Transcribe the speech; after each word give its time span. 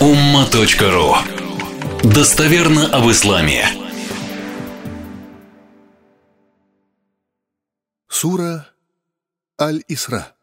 umma.ru 0.00 1.16
Достоверно 2.04 2.86
об 2.96 3.10
исламе. 3.10 3.66
Сура 8.06 8.72
Аль-Исра. 9.60 10.36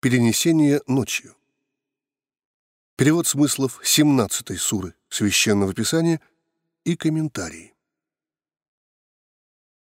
Перенесение 0.00 0.82
ночью. 0.86 1.34
Перевод 2.96 3.26
смыслов 3.26 3.80
17 3.82 4.60
суры 4.60 4.94
Священного 5.08 5.72
Писания 5.72 6.20
и 6.84 6.94
комментарии. 6.94 7.72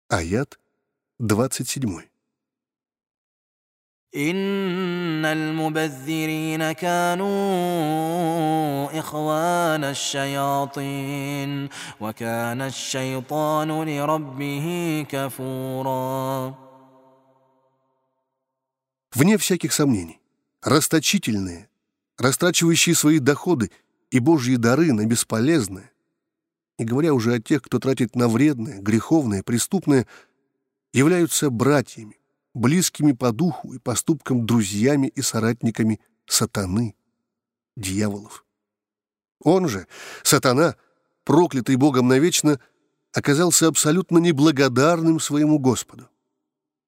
Аят 0.09 0.59
27. 1.17 2.03
إن 4.16 5.24
المبذرين 5.24 6.72
كانوا 6.72 7.28
إخوان 8.98 9.84
الشياطين 9.84 11.68
وكان 12.00 12.62
الشيطان 12.62 13.82
لربه 13.88 15.06
كفورا 15.08 16.54
Вне 19.14 19.36
всяких 19.36 19.72
сомнений, 19.74 20.20
расточительные, 20.62 21.68
растрачивающие 22.18 22.94
свои 22.94 23.18
доходы 23.18 23.70
и 24.10 24.18
божьи 24.18 24.56
дары 24.56 24.92
на 24.92 25.06
бесполезное, 25.06 25.90
не 26.78 26.84
говоря 26.84 27.12
уже 27.14 27.34
о 27.34 27.40
тех, 27.40 27.62
кто 27.62 27.78
тратит 27.78 28.14
на 28.16 28.28
вредное, 28.28 28.80
греховное, 28.80 29.42
преступное, 29.42 30.06
являются 30.94 31.50
братьями, 31.50 32.16
близкими 32.53 33.11
по 33.11 33.31
духу 33.31 33.73
и 33.73 33.79
поступкам 33.79 34.45
друзьями 34.45 35.07
и 35.07 35.21
соратниками 35.21 35.99
сатаны, 36.25 36.95
дьяволов. 37.75 38.45
Он 39.39 39.67
же, 39.67 39.87
сатана, 40.23 40.75
проклятый 41.23 41.75
Богом 41.75 42.07
навечно, 42.07 42.59
оказался 43.13 43.67
абсолютно 43.67 44.17
неблагодарным 44.17 45.19
своему 45.19 45.59
Господу. 45.59 46.09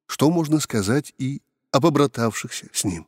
Что 0.08 0.30
можно 0.32 0.60
сказать 0.60 1.14
и 1.18 1.42
об 1.72 1.86
обратавшихся 1.86 2.68
с 2.74 2.84
ним? 2.84 3.08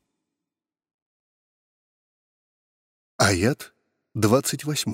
Аят 3.18 3.73
28. 4.14 4.94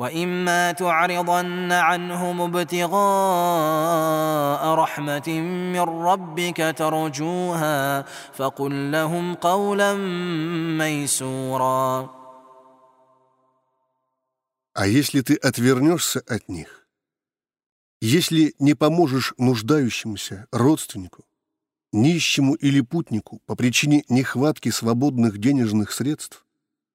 وإما 0.00 0.72
تعرضن 0.72 1.72
عنهم 1.72 2.40
ابتغاء 2.40 3.00
رحمة 4.74 5.28
من 5.74 5.80
ربك 5.80 6.74
ترجوها 6.78 8.02
فقل 8.32 8.92
لهم 8.92 9.34
قولا 9.34 9.94
ميسورا 10.78 12.20
А 14.72 14.86
если 14.86 15.20
ты 15.20 15.34
отвернешься 15.34 16.20
от 16.20 16.48
них, 16.48 16.86
если 18.00 18.54
не 18.58 18.74
поможешь 18.74 19.34
нуждающемуся 19.36 20.46
родственнику, 20.52 21.26
нищему 21.92 22.54
или 22.54 22.80
путнику 22.80 23.42
по 23.44 23.54
причине 23.56 24.04
нехватки 24.08 24.70
свободных 24.70 25.36
денежных 25.38 25.92
средств, 25.92 26.46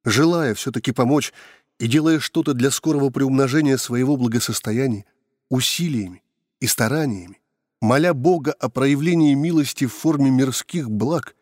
желая 0.04 0.56
все-таки 0.56 0.92
помочь 0.92 1.34
и 1.81 1.87
делая 1.87 2.21
что-то 2.21 2.53
для 2.53 2.71
скорого 2.71 3.11
приумножения 3.11 3.79
своего 3.79 4.19
благосостояния, 4.19 5.07
усилиями 5.49 6.23
и 6.61 6.67
стараниями, 6.67 7.41
моля 7.81 8.13
Бога 8.13 8.53
о 8.53 8.69
проявлении 8.69 9.33
милости 9.33 9.87
в 9.87 9.95
форме 9.95 10.31
мирских 10.31 10.91
благ, 10.91 11.35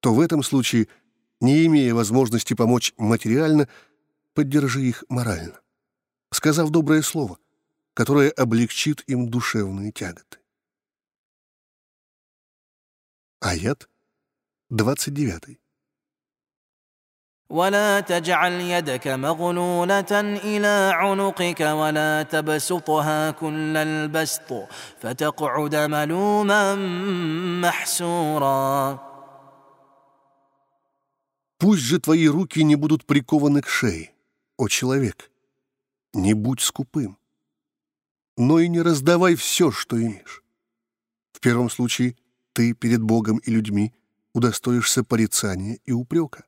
то 0.00 0.12
в 0.12 0.20
этом 0.20 0.42
случае, 0.42 0.88
не 1.40 1.64
имея 1.64 1.94
возможности 1.94 2.52
помочь 2.52 2.92
материально, 2.98 3.66
поддержи 4.34 4.82
их 4.82 5.04
морально, 5.08 5.58
сказав 6.30 6.68
доброе 6.68 7.00
слово, 7.00 7.38
которое 7.94 8.30
облегчит 8.30 9.04
им 9.06 9.30
душевные 9.30 9.90
тяготы. 9.90 10.38
Аят 13.40 13.88
29. 14.68 15.58
ولا 17.51 17.99
تجعل 17.99 18.51
يدك 18.51 19.07
مغلولة 19.07 20.13
إلى 20.43 20.91
عنقك 20.95 21.59
ولا 21.59 22.23
تبسطها 22.23 23.31
كل 23.31 23.77
البسط 23.77 24.53
فتقعد 25.01 25.75
ملوما 25.75 26.75
محسورا 27.61 29.11
Пусть 31.57 31.83
же 31.83 31.99
твои 31.99 32.27
руки 32.27 32.63
не 32.63 32.75
будут 32.75 33.05
прикованы 33.05 33.61
к 33.61 33.67
шее, 33.67 34.11
о 34.57 34.67
человек. 34.67 35.29
Не 36.11 36.33
будь 36.33 36.59
скупым. 36.59 37.19
Но 38.35 38.59
и 38.59 38.67
не 38.67 38.81
раздавай 38.81 39.35
все, 39.35 39.69
что 39.69 40.01
имеешь. 40.01 40.43
В 41.33 41.39
первом 41.39 41.69
случае 41.69 42.15
ты 42.53 42.73
перед 42.73 43.03
Богом 43.03 43.37
и 43.37 43.51
людьми 43.51 43.93
удостоишься 44.33 45.03
порицания 45.03 45.77
и 45.85 45.91
упрека 45.91 46.44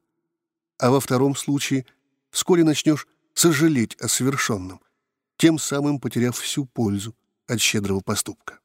а 0.78 0.90
во 0.90 1.00
втором 1.00 1.34
случае 1.34 1.86
вскоре 2.30 2.64
начнешь 2.64 3.06
сожалеть 3.34 3.94
о 3.96 4.08
совершенном, 4.08 4.80
тем 5.36 5.58
самым 5.58 6.00
потеряв 6.00 6.38
всю 6.38 6.66
пользу 6.66 7.16
от 7.46 7.60
щедрого 7.60 8.00
поступка. 8.00 8.60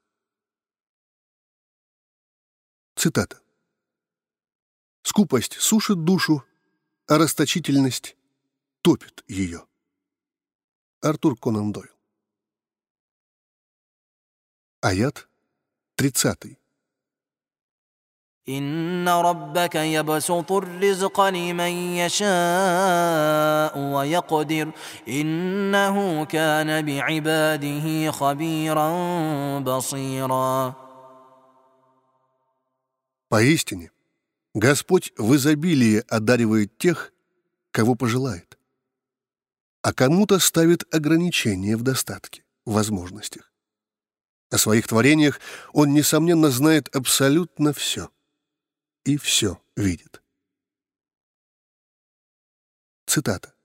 Цитата. 2.95 3.41
«Скупость 5.01 5.53
сушит 5.53 6.03
душу, 6.03 6.43
а 7.07 7.17
расточительность 7.17 8.15
топит 8.81 9.23
ее». 9.27 9.65
Артур 11.01 11.37
Конан 11.37 11.73
Дойл. 11.73 11.91
Аят 14.79 15.27
30. 15.95 16.57
إن 18.48 19.08
ربك 19.08 19.74
يبسط 19.74 20.52
الرزق 20.52 21.20
لمن 21.20 21.72
يشاء 22.00 23.78
ويقدر 23.78 24.70
إنه 25.08 26.24
كان 26.24 26.86
بعباده 26.86 28.10
خبيرا 28.10 28.88
بصيرا 29.58 30.74
Поистине, 33.30 33.90
Господь 34.54 35.12
в 35.18 35.34
изобилии 35.34 36.02
одаривает 36.08 36.78
тех, 36.78 37.12
кого 37.70 37.94
пожелает, 37.94 38.58
а 39.82 39.92
кому-то 39.92 40.38
ставит 40.38 40.86
ограничения 40.94 41.76
в 41.76 41.82
достатке, 41.82 42.42
в 42.64 42.72
возможностях. 42.72 43.52
О 44.50 44.56
своих 44.56 44.88
творениях 44.88 45.40
Он, 45.74 45.92
несомненно, 45.92 46.48
знает 46.48 46.88
абсолютно 46.96 47.74
все 47.74 48.08
и 49.05 49.17
все 49.17 49.61
видит. 49.75 50.23
Цитата. 53.05 53.55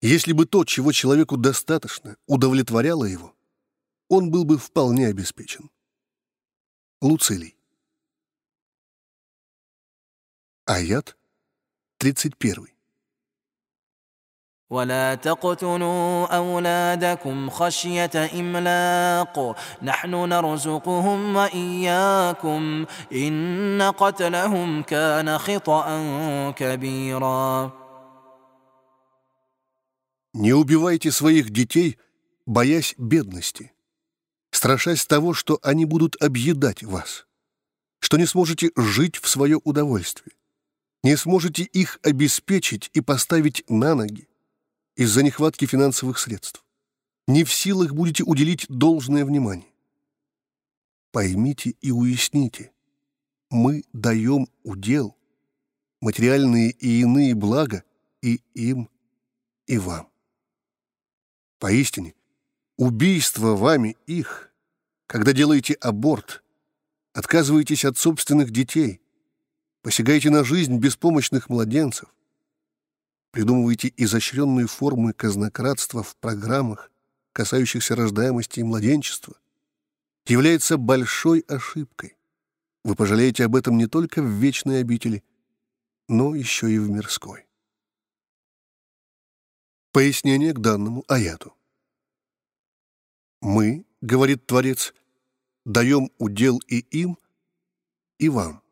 Если 0.00 0.32
бы 0.32 0.46
то, 0.46 0.64
чего 0.64 0.92
человеку 0.92 1.36
достаточно, 1.36 2.16
удовлетворяло 2.26 3.04
его, 3.04 3.36
он 4.08 4.30
был 4.30 4.44
бы 4.44 4.58
вполне 4.58 5.08
обеспечен. 5.08 5.70
Луцилий. 7.00 7.56
Аят 10.64 11.16
31. 11.98 12.77
ولا 14.73 15.15
تقتلوا 15.15 16.25
أولادكم 16.35 17.49
خشية 17.49 18.11
إملاق 18.33 19.57
نحن 19.81 20.11
نرزقهم 20.11 21.35
وإياكم 21.35 22.85
إن 23.13 23.81
قتلهم 23.81 24.83
كان 24.83 25.37
خطأ 25.37 25.85
كبيرا 26.51 27.71
Не 30.35 30.51
убивайте 30.51 31.11
своих 31.11 31.51
детей, 31.51 31.99
боясь 32.47 32.95
бедности, 32.97 33.71
страшась 34.49 35.05
того, 35.05 35.35
что 35.35 35.59
они 35.61 35.85
будут 35.85 36.19
объедать 36.19 36.81
вас, 36.81 37.27
что 37.99 38.17
не 38.17 38.25
сможете 38.25 38.71
жить 38.75 39.17
в 39.17 39.29
свое 39.29 39.59
удовольствие, 39.63 40.35
не 41.03 41.15
сможете 41.17 41.61
их 41.61 41.99
обеспечить 42.01 42.89
и 42.95 43.01
поставить 43.01 43.63
на 43.69 43.93
ноги, 43.93 44.26
из-за 44.98 45.22
нехватки 45.22 45.64
финансовых 45.64 46.18
средств. 46.18 46.64
Не 47.28 47.44
в 47.44 47.52
силах 47.52 47.92
будете 47.92 48.24
уделить 48.24 48.66
должное 48.68 49.24
внимание. 49.24 49.72
Поймите 51.12 51.76
и 51.80 51.92
уясните, 51.92 52.72
мы 53.48 53.84
даем 53.92 54.48
удел, 54.64 55.16
материальные 56.00 56.72
и 56.72 57.00
иные 57.00 57.36
блага 57.36 57.84
и 58.22 58.40
им, 58.54 58.90
и 59.66 59.78
вам. 59.78 60.10
Поистине, 61.60 62.14
убийство 62.76 63.54
вами 63.54 63.96
их, 64.06 64.52
когда 65.06 65.32
делаете 65.32 65.74
аборт, 65.74 66.42
отказываетесь 67.12 67.84
от 67.84 67.98
собственных 67.98 68.50
детей, 68.50 69.00
посягаете 69.82 70.30
на 70.30 70.42
жизнь 70.42 70.76
беспомощных 70.78 71.48
младенцев, 71.48 72.12
придумываете 73.30 73.92
изощренные 73.96 74.66
формы 74.66 75.12
казнократства 75.12 76.02
в 76.02 76.16
программах, 76.16 76.90
касающихся 77.32 77.94
рождаемости 77.94 78.60
и 78.60 78.64
младенчества, 78.64 79.36
является 80.26 80.76
большой 80.76 81.40
ошибкой. 81.40 82.16
Вы 82.84 82.94
пожалеете 82.94 83.44
об 83.44 83.56
этом 83.56 83.76
не 83.76 83.86
только 83.86 84.22
в 84.22 84.26
вечной 84.26 84.80
обители, 84.80 85.22
но 86.08 86.34
еще 86.34 86.70
и 86.70 86.78
в 86.78 86.88
мирской. 86.88 87.46
Пояснение 89.92 90.52
к 90.52 90.60
данному 90.60 91.04
аяту. 91.08 91.54
«Мы,— 93.40 93.84
говорит 94.00 94.46
Творец,— 94.46 94.94
даем 95.64 96.10
удел 96.18 96.58
и 96.66 96.78
им, 96.78 97.18
и 98.18 98.28
вам. 98.28 98.62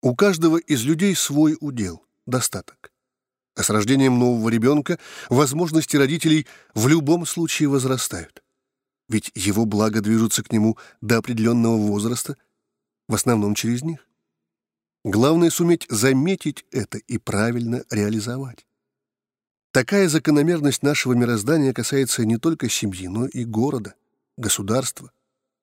У 0.00 0.14
каждого 0.14 0.58
из 0.58 0.84
людей 0.84 1.14
свой 1.14 1.56
удел, 1.60 2.04
достаток. 2.28 2.92
А 3.56 3.62
с 3.62 3.70
рождением 3.70 4.18
нового 4.18 4.48
ребенка 4.48 4.98
возможности 5.28 5.96
родителей 5.96 6.46
в 6.74 6.86
любом 6.86 7.26
случае 7.26 7.68
возрастают. 7.68 8.42
Ведь 9.08 9.32
его 9.34 9.64
благо 9.64 10.00
движутся 10.00 10.44
к 10.44 10.52
нему 10.52 10.78
до 11.00 11.16
определенного 11.16 11.76
возраста, 11.76 12.36
в 13.08 13.14
основном 13.14 13.54
через 13.54 13.82
них. 13.82 14.06
Главное 15.04 15.50
суметь 15.50 15.86
заметить 15.88 16.64
это 16.70 16.98
и 16.98 17.18
правильно 17.18 17.82
реализовать. 17.90 18.66
Такая 19.72 20.08
закономерность 20.08 20.82
нашего 20.82 21.14
мироздания 21.14 21.72
касается 21.72 22.24
не 22.24 22.36
только 22.36 22.68
семьи, 22.68 23.08
но 23.08 23.26
и 23.26 23.44
города, 23.44 23.94
государства, 24.36 25.10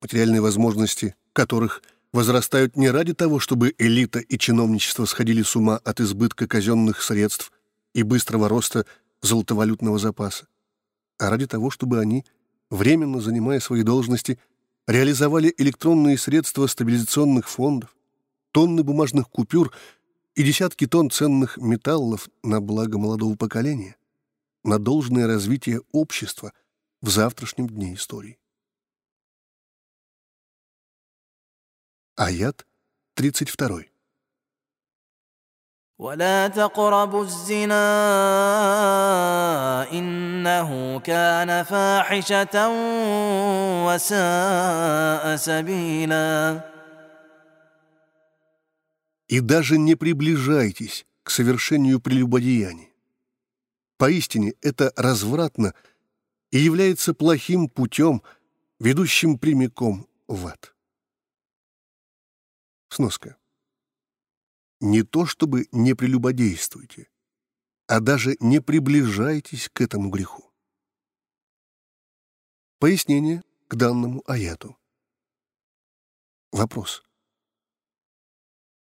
материальные 0.02 0.42
возможности 0.42 1.16
которых 1.36 1.84
возрастают 2.16 2.78
не 2.78 2.90
ради 2.90 3.14
того, 3.14 3.40
чтобы 3.40 3.76
элита 3.78 4.20
и 4.20 4.38
чиновничество 4.38 5.04
сходили 5.04 5.44
с 5.44 5.54
ума 5.58 5.82
от 5.84 6.00
избытка 6.00 6.48
казенных 6.48 7.02
средств 7.02 7.52
и 7.94 8.04
быстрого 8.04 8.48
роста 8.48 8.86
золотовалютного 9.22 10.00
запаса, 10.00 10.48
а 11.20 11.30
ради 11.30 11.46
того, 11.46 11.70
чтобы 11.72 12.00
они, 12.00 12.24
временно 12.70 13.20
занимая 13.20 13.60
свои 13.60 13.84
должности, 13.84 14.40
реализовали 14.88 15.54
электронные 15.58 16.18
средства 16.18 16.68
стабилизационных 16.68 17.50
фондов, 17.50 17.94
тонны 18.54 18.84
бумажных 18.84 19.28
купюр 19.28 19.74
и 20.36 20.44
десятки 20.44 20.88
тонн 20.88 21.10
ценных 21.10 21.58
металлов 21.58 22.30
на 22.44 22.62
благо 22.62 22.98
молодого 22.98 23.36
поколения, 23.36 23.98
на 24.64 24.80
должное 24.80 25.28
развитие 25.28 25.82
общества 25.92 26.54
в 27.02 27.10
завтрашнем 27.10 27.68
дне 27.68 27.96
истории. 27.96 28.38
Аят 32.17 32.67
32. 33.17 33.85
ولا 35.99 36.49
تقربوا 36.49 37.25
الزنا 37.25 37.87
إنه 39.93 41.01
كان 41.01 41.63
فاحشة 41.63 42.69
وساء 43.87 45.37
سبيلاً 45.37 46.71
и 49.31 49.39
даже 49.39 49.79
не 49.79 49.95
приближайтесь 49.95 51.07
к 51.23 51.31
совершению 51.31 52.01
прелюбодеяния. 52.01 52.89
Поистине 53.97 54.55
это 54.61 54.93
развратно 54.97 55.73
и 56.51 56.59
является 56.59 57.15
плохим 57.15 57.69
путем, 57.69 58.23
ведущим 58.81 59.39
прямиком 59.39 60.09
в 60.27 60.49
ад. 60.49 60.74
Сноска. 62.96 63.36
Не 64.80 65.04
то 65.04 65.26
чтобы 65.26 65.68
не 65.74 65.94
прелюбодействуйте, 65.96 67.10
а 67.88 68.00
даже 68.00 68.38
не 68.40 68.62
приближайтесь 68.62 69.68
к 69.68 69.82
этому 69.82 70.10
греху. 70.10 70.50
Пояснение 72.80 73.44
к 73.68 73.76
данному 73.76 74.24
аяту. 74.26 74.78
Вопрос. 76.54 77.04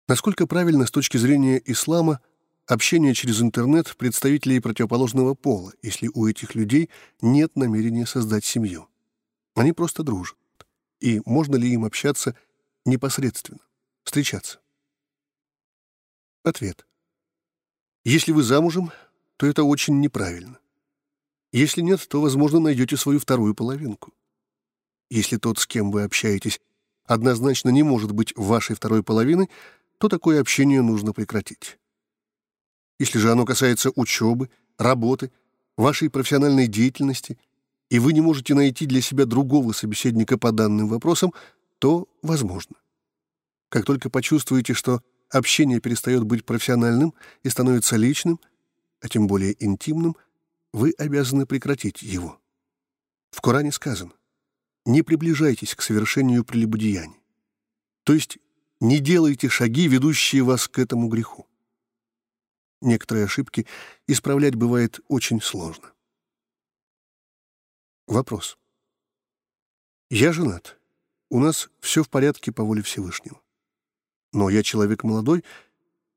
Насколько 0.08 0.46
правильно 0.46 0.86
с 0.86 0.92
точки 0.92 1.18
зрения 1.18 1.60
ислама 1.66 2.22
общение 2.68 3.16
через 3.16 3.42
интернет 3.42 3.98
представителей 3.98 4.60
противоположного 4.60 5.34
пола, 5.34 5.74
если 5.81 6.12
у 6.13 6.28
этих 6.28 6.54
людей 6.54 6.92
нет 7.22 7.56
намерения 7.56 8.06
создать 8.06 8.46
семью? 8.46 8.88
Они 9.56 9.74
просто 9.74 10.04
дружат. 10.04 10.38
И 11.00 11.24
можно 11.25 11.56
ли 11.56 11.74
им 11.74 11.86
общаться 11.86 12.38
непосредственно, 12.86 13.66
встречаться? 14.06 14.62
Ответ. 16.44 16.86
Если 18.06 18.31
вы 18.31 18.44
замужем, 18.44 18.92
то 19.38 19.48
это 19.48 19.63
очень 19.63 20.00
неправильно. 20.00 20.60
Если 21.52 21.81
нет, 21.81 22.07
то, 22.07 22.22
возможно, 22.22 22.60
найдете 22.60 22.98
свою 22.98 23.19
вторую 23.19 23.56
половинку. 23.56 24.13
Если 25.10 25.38
тот, 25.38 25.57
с 25.60 25.68
кем 25.68 25.92
вы 25.92 26.04
общаетесь, 26.04 26.62
однозначно 27.06 27.69
не 27.69 27.84
может 27.84 28.12
быть 28.12 28.34
вашей 28.36 28.75
второй 28.75 29.04
половиной, 29.04 29.50
то 29.98 30.08
такое 30.08 30.40
общение 30.40 30.81
нужно 30.81 31.13
прекратить. 31.13 31.78
Если 33.00 33.19
же 33.19 33.31
оно 33.31 33.46
касается 33.46 33.92
учебы, 33.96 34.50
работы, 34.78 35.31
вашей 35.78 36.10
профессиональной 36.10 36.68
деятельности, 36.68 37.38
и 37.90 38.00
вы 38.00 38.13
не 38.13 38.22
можете 38.22 38.54
найти 38.54 38.86
для 38.86 39.01
себя 39.01 39.25
другого 39.25 39.72
собеседника 39.74 40.38
по 40.38 40.51
данным 40.51 40.88
вопросам, 40.88 41.34
то 41.80 42.08
возможно. 42.22 42.75
Как 43.75 43.83
только 43.83 44.10
почувствуете, 44.10 44.74
что 44.74 45.01
общение 45.30 45.81
перестает 45.81 46.24
быть 46.24 46.45
профессиональным 46.45 47.13
и 47.44 47.50
становится 47.50 47.98
личным, 47.98 48.39
а 49.01 49.10
тем 49.10 49.27
более 49.27 49.62
интимным, 49.62 50.16
вы 50.72 50.94
обязаны 50.98 51.45
прекратить 51.45 52.01
его. 52.01 52.39
В 53.31 53.42
Коране 53.42 53.74
сказано 53.74 54.13
«Не 54.86 55.01
приближайтесь 55.01 55.75
к 55.75 55.81
совершению 55.81 56.45
прелюбодеяний». 56.45 57.22
То 58.06 58.13
есть 58.13 58.38
не 58.80 59.00
делайте 59.00 59.50
шаги, 59.50 59.89
ведущие 59.89 60.44
вас 60.44 60.69
к 60.69 60.80
этому 60.80 61.10
греху. 61.10 61.45
Некоторые 62.80 63.25
ошибки 63.25 63.68
исправлять 64.07 64.56
бывает 64.56 65.01
очень 65.10 65.42
сложно. 65.42 65.92
Вопрос. 68.07 68.57
Я 70.10 70.31
женат. 70.31 70.80
У 71.30 71.42
нас 71.42 71.69
все 71.81 72.04
в 72.04 72.10
порядке 72.10 72.54
по 72.54 72.63
воле 72.63 72.81
Всевышнего. 72.81 73.42
Но 74.36 74.50
я 74.50 74.64
человек 74.64 75.06
молодой, 75.06 75.46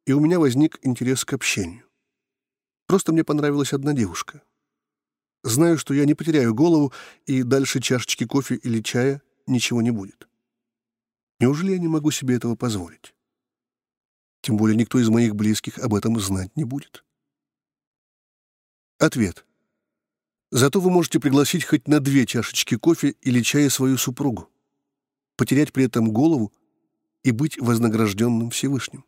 и 0.04 0.12
у 0.12 0.18
меня 0.18 0.40
возник 0.40 0.80
интерес 0.82 1.24
к 1.24 1.34
общению. 1.34 1.84
Просто 2.88 3.12
мне 3.12 3.22
понравилась 3.22 3.72
одна 3.72 3.92
девушка. 3.92 4.42
Знаю, 5.44 5.78
что 5.78 5.94
я 5.94 6.04
не 6.04 6.14
потеряю 6.14 6.52
голову, 6.52 6.92
и 7.26 7.44
дальше 7.44 7.80
чашечки 7.80 8.26
кофе 8.26 8.56
или 8.56 8.82
чая 8.82 9.22
ничего 9.46 9.82
не 9.82 9.92
будет. 9.92 10.26
Неужели 11.38 11.70
я 11.70 11.78
не 11.78 11.86
могу 11.86 12.10
себе 12.10 12.34
этого 12.34 12.56
позволить? 12.56 13.14
Тем 14.40 14.56
более 14.56 14.76
никто 14.76 14.98
из 14.98 15.08
моих 15.08 15.36
близких 15.36 15.78
об 15.78 15.94
этом 15.94 16.18
знать 16.18 16.56
не 16.56 16.64
будет. 16.64 17.04
Ответ. 18.98 19.46
Зато 20.50 20.80
вы 20.80 20.90
можете 20.90 21.20
пригласить 21.20 21.64
хоть 21.64 21.86
на 21.86 22.00
две 22.00 22.26
чашечки 22.26 22.76
кофе 22.76 23.10
или 23.20 23.42
чая 23.42 23.70
свою 23.70 23.96
супругу, 23.96 24.50
потерять 25.36 25.72
при 25.72 25.84
этом 25.84 26.10
голову 26.10 26.52
и 27.22 27.30
быть 27.30 27.58
вознагражденным 27.58 28.50
Всевышним. 28.50 29.04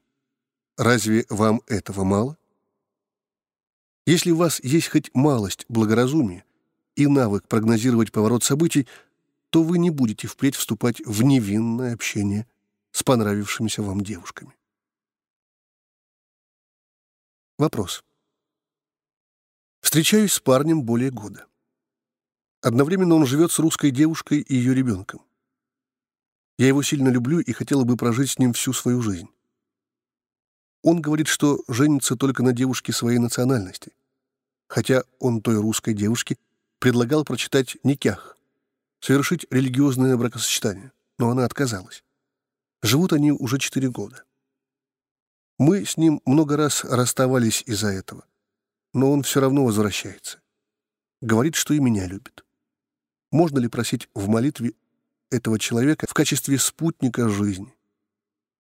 Разве 0.77 1.27
вам 1.29 1.63
этого 1.67 2.05
мало? 2.05 2.39
Если 4.07 4.31
у 4.31 4.37
вас 4.37 4.63
есть 4.65 4.89
хоть 4.89 5.15
малость 5.15 5.67
благоразумия 5.69 6.45
и 6.97 7.07
навык 7.07 7.47
прогнозировать 7.49 8.13
поворот 8.13 8.43
событий, 8.43 8.89
то 9.51 9.63
вы 9.63 9.79
не 9.79 9.91
будете 9.91 10.27
впредь 10.27 10.57
вступать 10.57 11.01
в 11.05 11.23
невинное 11.23 11.95
общение 11.95 12.47
с 12.93 13.03
понравившимися 13.03 13.83
вам 13.83 14.01
девушками. 14.01 14.55
Вопрос. 17.59 18.03
Встречаюсь 19.81 20.33
с 20.33 20.41
парнем 20.41 20.83
более 20.83 21.11
года. 21.11 21.47
Одновременно 22.63 23.15
он 23.15 23.27
живет 23.27 23.53
с 23.53 23.59
русской 23.59 23.91
девушкой 23.91 24.41
и 24.41 24.55
ее 24.55 24.75
ребенком. 24.75 25.23
Я 26.61 26.67
его 26.67 26.83
сильно 26.83 27.09
люблю 27.09 27.41
и 27.41 27.53
хотела 27.53 27.85
бы 27.85 27.97
прожить 27.97 28.33
с 28.33 28.39
ним 28.39 28.53
всю 28.53 28.75
свою 28.75 29.01
жизнь. 29.01 29.31
Он 30.83 31.01
говорит, 31.01 31.27
что 31.27 31.65
женится 31.69 32.17
только 32.17 32.43
на 32.43 32.53
девушке 32.53 32.93
своей 32.93 33.17
национальности, 33.17 33.93
хотя 34.69 35.05
он 35.21 35.41
той 35.41 35.59
русской 35.59 35.95
девушке 35.95 36.37
предлагал 36.79 37.25
прочитать 37.25 37.79
«Никях», 37.83 38.37
совершить 39.01 39.47
религиозное 39.49 40.19
бракосочетание, 40.19 40.93
но 41.19 41.31
она 41.31 41.47
отказалась. 41.47 42.05
Живут 42.83 43.15
они 43.15 43.33
уже 43.33 43.59
четыре 43.59 43.89
года. 43.89 44.25
Мы 45.57 45.87
с 45.87 45.97
ним 45.97 46.21
много 46.27 46.59
раз 46.59 46.85
расставались 46.85 47.63
из-за 47.65 47.89
этого, 47.89 48.27
но 48.93 49.11
он 49.11 49.23
все 49.23 49.41
равно 49.41 49.65
возвращается. 49.65 50.43
Говорит, 51.23 51.55
что 51.55 51.73
и 51.73 51.81
меня 51.81 52.07
любит. 52.07 52.45
Можно 53.31 53.61
ли 53.61 53.69
просить 53.69 54.11
в 54.13 54.29
молитве 54.29 54.75
этого 55.31 55.59
человека 55.59 56.07
в 56.09 56.15
качестве 56.15 56.59
спутника 56.59 57.29
жизни? 57.29 57.75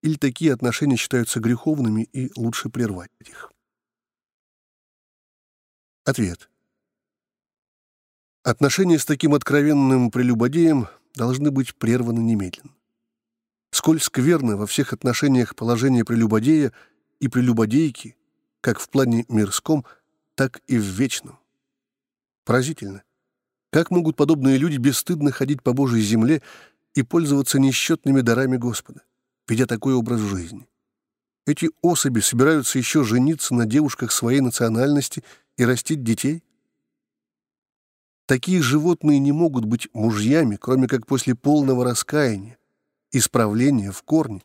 или 0.03 0.17
такие 0.17 0.53
отношения 0.53 0.97
считаются 0.97 1.41
греховными 1.41 2.03
и 2.13 2.31
лучше 2.37 2.71
прервать 2.71 3.11
их? 3.21 3.53
Ответ. 6.05 6.51
Отношения 8.43 8.99
с 8.99 9.05
таким 9.05 9.35
откровенным 9.35 10.11
прелюбодеем 10.11 10.89
должны 11.15 11.51
быть 11.51 11.75
прерваны 11.75 12.21
немедленно. 12.21 12.75
Сколь 13.71 14.01
скверно 14.01 14.57
во 14.57 14.67
всех 14.67 14.93
отношениях 14.93 15.55
положение 15.55 16.05
прелюбодея 16.05 16.73
и 17.21 17.29
прелюбодейки, 17.29 18.17
как 18.61 18.81
в 18.81 18.89
плане 18.89 19.27
мирском, 19.29 19.85
так 20.35 20.61
и 20.67 20.79
в 20.79 20.83
вечном. 20.83 21.39
Поразительно. 22.45 23.03
Как 23.71 23.93
могут 23.93 24.17
подобные 24.17 24.59
люди 24.59 24.79
бесстыдно 24.79 25.31
ходить 25.31 25.63
по 25.63 25.73
Божьей 25.73 26.03
земле 26.03 26.43
и 26.95 27.03
пользоваться 27.03 27.61
несчетными 27.61 28.21
дарами 28.21 28.57
Господа, 28.57 29.03
ведя 29.47 29.67
такой 29.67 29.95
образ 29.95 30.21
жизни? 30.21 30.69
Эти 31.47 31.71
особи 31.81 32.21
собираются 32.21 32.79
еще 32.79 33.05
жениться 33.05 33.55
на 33.55 33.67
девушках 33.67 34.11
своей 34.13 34.41
национальности 34.41 35.23
и 35.57 35.65
растить 35.65 36.03
детей? 36.03 36.43
Такие 38.27 38.61
животные 38.61 39.19
не 39.19 39.33
могут 39.33 39.65
быть 39.65 39.89
мужьями, 39.93 40.57
кроме 40.57 40.87
как 40.89 41.07
после 41.07 41.35
полного 41.35 41.85
раскаяния, 41.85 42.59
исправления 43.13 43.93
в 43.93 44.03
корне 44.03 44.43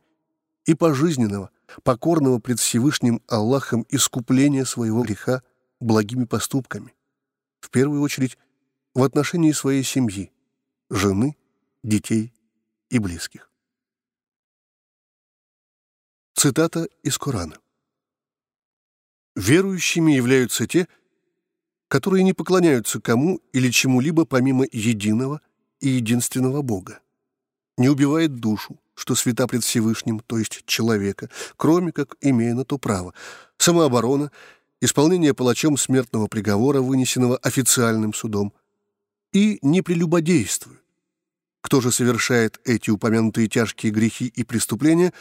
и 0.66 0.74
пожизненного, 0.74 1.50
покорного 1.84 2.40
пред 2.40 2.60
Всевышним 2.60 3.22
Аллахом 3.28 3.86
искупления 3.90 4.66
своего 4.66 5.04
греха 5.04 5.42
благими 5.80 6.26
поступками. 6.26 6.94
В 7.60 7.70
первую 7.70 8.02
очередь 8.02 8.38
в 8.96 9.04
отношении 9.04 9.52
своей 9.52 9.84
семьи, 9.84 10.32
жены, 10.90 11.36
детей 11.84 12.34
и 12.90 12.98
близких. 12.98 13.52
Цитата 16.34 16.88
из 17.04 17.18
Корана. 17.18 17.58
Верующими 19.36 20.14
являются 20.14 20.66
те, 20.66 20.88
которые 21.90 22.24
не 22.24 22.32
поклоняются 22.34 23.02
кому 23.02 23.42
или 23.52 23.70
чему-либо 23.70 24.26
помимо 24.26 24.66
единого 24.72 25.42
и 25.82 25.90
единственного 25.90 26.62
Бога, 26.62 27.02
не 27.78 27.90
убивает 27.90 28.36
душу, 28.36 28.80
что 28.94 29.14
свята 29.14 29.46
пред 29.46 29.66
Всевышним, 29.66 30.22
то 30.22 30.38
есть 30.38 30.66
человека, 30.66 31.30
кроме 31.58 31.92
как 31.92 32.16
имея 32.22 32.54
на 32.54 32.64
то 32.64 32.78
право, 32.78 33.14
самооборона, 33.58 34.32
исполнение 34.80 35.34
палачом 35.34 35.76
смертного 35.76 36.28
приговора, 36.28 36.80
вынесенного 36.80 37.36
официальным 37.38 38.14
судом, 38.14 38.54
и 39.36 39.60
не 39.62 39.82
прелюбодействует. 39.82 40.82
Кто 41.60 41.82
же 41.82 41.92
совершает 41.92 42.62
эти 42.64 42.90
упомянутые 42.90 43.50
тяжкие 43.50 43.92
грехи 43.92 44.28
и 44.28 44.46
преступления, 44.46 45.12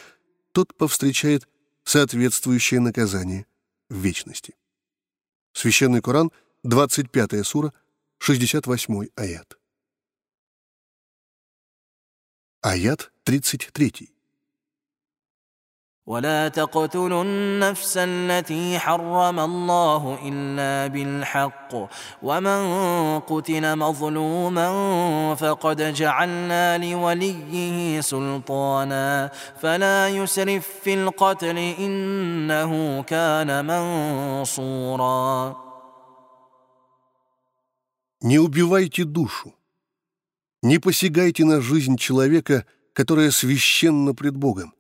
тот 0.53 0.73
повстречает 0.77 1.49
соответствующее 1.83 2.79
наказание 2.79 3.45
в 3.89 3.97
вечности. 3.97 4.55
Священный 5.53 6.01
Коран, 6.01 6.31
25 6.63 7.45
сура, 7.45 7.73
68 8.19 9.09
аят. 9.17 9.59
Аят 12.61 13.13
33. 13.25 14.14
ولا 16.10 16.48
تقتلوا 16.48 17.24
النفس 17.24 17.94
التي 17.98 18.80
حرم 18.80 19.40
الله 19.40 20.20
الا 20.26 20.88
بالحق 20.88 21.90
ومن 22.24 22.62
قتل 23.20 23.76
مظلوما 23.76 24.70
فقد 25.36 25.94
جعلنا 25.94 26.78
لوليه 26.78 28.02
سلطانا 28.02 29.32
فلا 29.62 30.10
يسرف 30.10 30.68
في 30.84 30.94
القتل 30.94 31.58
انه 31.58 33.04
كان 33.04 33.66
منصورا 33.66 35.56
Не 38.22 38.38
убивайте 38.38 39.06
душу, 39.06 39.54
не 40.62 40.78
посягайте 40.78 41.46
на 41.46 41.62
жизнь 41.62 41.96
человека, 41.96 42.66
которая 42.92 43.32
священна 43.32 44.14
пред 44.14 44.36
Богом 44.36 44.74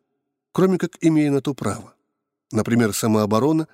Кроме 0.54 0.78
как 0.78 0.96
имея 1.00 1.32
на 1.32 1.42
то 1.42 1.52
право. 1.52 1.94
Например, 2.52 2.94
самооборона, 2.94 3.66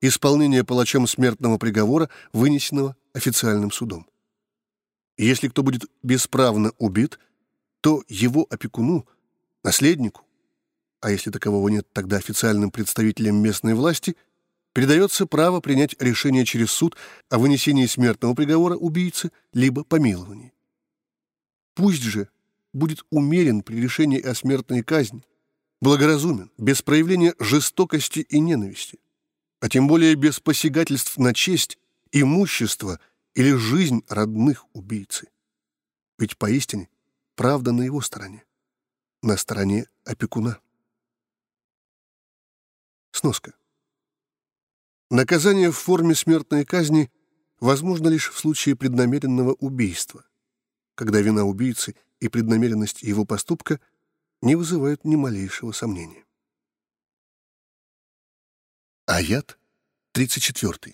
исполнение 0.00 0.64
палачом 0.64 1.06
смертного 1.06 1.58
приговора, 1.58 2.10
вынесенного 2.32 2.96
официальным 3.14 3.70
судом. 3.70 4.06
Если 5.16 5.46
кто 5.46 5.62
будет 5.62 5.84
бесправно 6.02 6.72
убит, 6.78 7.20
то 7.80 8.02
его 8.08 8.46
опекуну, 8.50 9.06
наследнику, 9.62 10.26
а 11.00 11.12
если 11.12 11.30
такового 11.30 11.68
нет, 11.68 11.86
тогда 11.92 12.16
официальным 12.16 12.72
представителям 12.72 13.36
местной 13.36 13.74
власти, 13.74 14.16
передается 14.72 15.26
право 15.26 15.60
принять 15.60 15.94
решение 16.02 16.44
через 16.44 16.72
суд 16.72 16.96
о 17.30 17.38
вынесении 17.38 17.86
смертного 17.86 18.34
приговора 18.34 18.74
убийцы 18.74 19.30
либо 19.52 19.84
помиловании. 19.84 20.52
Пусть 21.74 22.02
же 22.02 22.28
будет 22.72 23.04
умерен 23.10 23.62
при 23.62 23.80
решении 23.80 24.20
о 24.20 24.34
смертной 24.34 24.82
казни, 24.82 25.22
благоразумен, 25.84 26.50
без 26.56 26.80
проявления 26.80 27.34
жестокости 27.38 28.20
и 28.20 28.40
ненависти, 28.40 28.98
а 29.60 29.68
тем 29.68 29.86
более 29.86 30.14
без 30.14 30.40
посягательств 30.40 31.18
на 31.18 31.34
честь, 31.34 31.78
имущество 32.10 32.98
или 33.34 33.52
жизнь 33.54 34.02
родных 34.08 34.64
убийцы. 34.72 35.28
Ведь 36.18 36.38
поистине 36.38 36.88
правда 37.36 37.72
на 37.72 37.82
его 37.82 38.00
стороне, 38.00 38.44
на 39.22 39.36
стороне 39.36 39.86
опекуна. 40.04 40.58
Сноска. 43.12 43.52
Наказание 45.10 45.70
в 45.70 45.76
форме 45.76 46.14
смертной 46.14 46.64
казни 46.64 47.10
возможно 47.60 48.08
лишь 48.08 48.30
в 48.30 48.38
случае 48.38 48.74
преднамеренного 48.74 49.52
убийства, 49.52 50.24
когда 50.94 51.20
вина 51.20 51.44
убийцы 51.44 51.94
и 52.20 52.28
преднамеренность 52.28 53.02
его 53.02 53.26
поступка– 53.26 53.80
не 54.43 54.55
вызывают 54.55 55.03
ни 55.05 55.15
малейшего 55.15 55.71
сомнения. 55.71 56.25
Аят 59.07 59.57
34. 60.13 60.93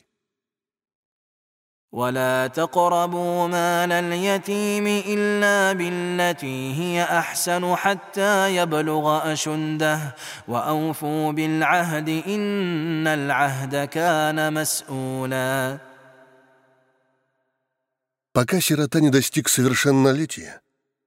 ولا 1.92 2.48
تقربوا 2.48 3.48
مال 3.48 3.92
اليتيم 3.92 4.88
إلا 4.88 5.74
بالتي 5.74 6.74
هي 6.74 7.04
أحسن 7.04 7.76
حتى 7.76 8.56
يبلغ 8.56 9.34
أشده 9.34 10.16
وأوفوا 10.48 11.32
بالعهد 11.32 12.10
إن 12.10 13.08
العهد 13.08 13.88
كان 13.88 14.54
مسؤولا 14.54 15.80
Пока 18.34 18.60
сирота 18.60 19.00
не 19.00 19.10
достиг 19.10 19.48
совершеннолетия, 19.48 20.60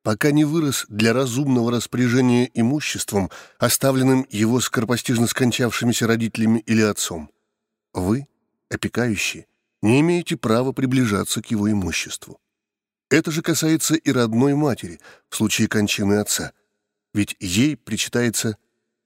пока 0.03 0.31
не 0.31 0.43
вырос 0.43 0.85
для 0.89 1.13
разумного 1.13 1.71
распоряжения 1.71 2.51
имуществом, 2.53 3.31
оставленным 3.57 4.27
его 4.29 4.59
скоропостижно 4.59 5.27
скончавшимися 5.27 6.07
родителями 6.07 6.59
или 6.59 6.81
отцом. 6.81 7.31
Вы, 7.93 8.27
опекающие, 8.69 9.47
не 9.81 10.01
имеете 10.01 10.37
права 10.37 10.73
приближаться 10.73 11.41
к 11.41 11.47
его 11.47 11.71
имуществу. 11.71 12.39
Это 13.09 13.31
же 13.31 13.41
касается 13.41 13.95
и 13.95 14.11
родной 14.11 14.55
матери 14.55 14.99
в 15.29 15.35
случае 15.35 15.67
кончины 15.67 16.15
отца, 16.15 16.51
ведь 17.13 17.35
ей 17.39 17.77
причитается 17.77 18.57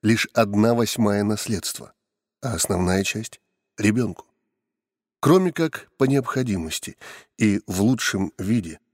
лишь 0.02 0.28
одна 0.34 0.74
восьмая 0.74 1.24
наследства, 1.24 1.94
а 2.42 2.54
основная 2.54 3.04
часть— 3.04 3.40
ребенку. 3.78 4.26
Кроме 5.20 5.52
как 5.52 5.90
по 5.98 6.06
необходимости 6.06 6.96
и 7.38 7.62
в 7.68 7.82
лучшем 7.82 8.34
виде— 8.38 8.80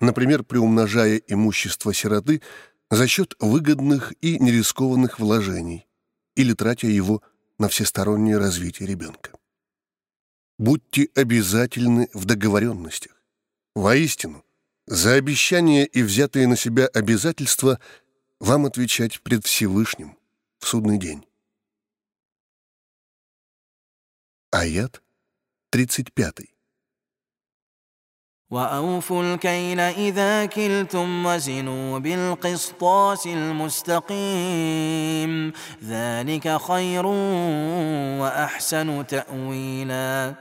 например, 0.00 0.44
приумножая 0.44 1.16
имущество 1.26 1.92
сироты 1.92 2.42
за 2.90 3.06
счет 3.06 3.34
выгодных 3.40 4.12
и 4.20 4.38
нерискованных 4.38 5.18
вложений 5.18 5.86
или 6.34 6.52
тратя 6.52 6.86
его 6.86 7.22
на 7.58 7.68
всестороннее 7.68 8.38
развитие 8.38 8.88
ребенка. 8.88 9.32
Будьте 10.58 11.08
обязательны 11.14 12.08
в 12.14 12.24
договоренностях. 12.24 13.22
Воистину, 13.74 14.44
за 14.86 15.14
обещания 15.14 15.84
и 15.84 16.02
взятые 16.02 16.46
на 16.46 16.56
себя 16.56 16.86
обязательства 16.86 17.80
вам 18.40 18.66
отвечать 18.66 19.20
пред 19.22 19.44
Всевышним 19.44 20.16
в 20.58 20.66
судный 20.66 20.98
день. 20.98 21.26
Аят 24.50 25.02
35. 25.70 26.55
واوفوا 28.51 29.33
الكيل 29.33 29.79
اذا 29.79 30.45
كلتم 30.45 31.25
وزنوا 31.25 31.99
بالقسطاس 31.99 33.27
المستقيم 33.27 34.51
ذلك 35.83 36.57
خير 36.61 37.05
واحسن 38.21 39.07
تاويلا 39.07 40.35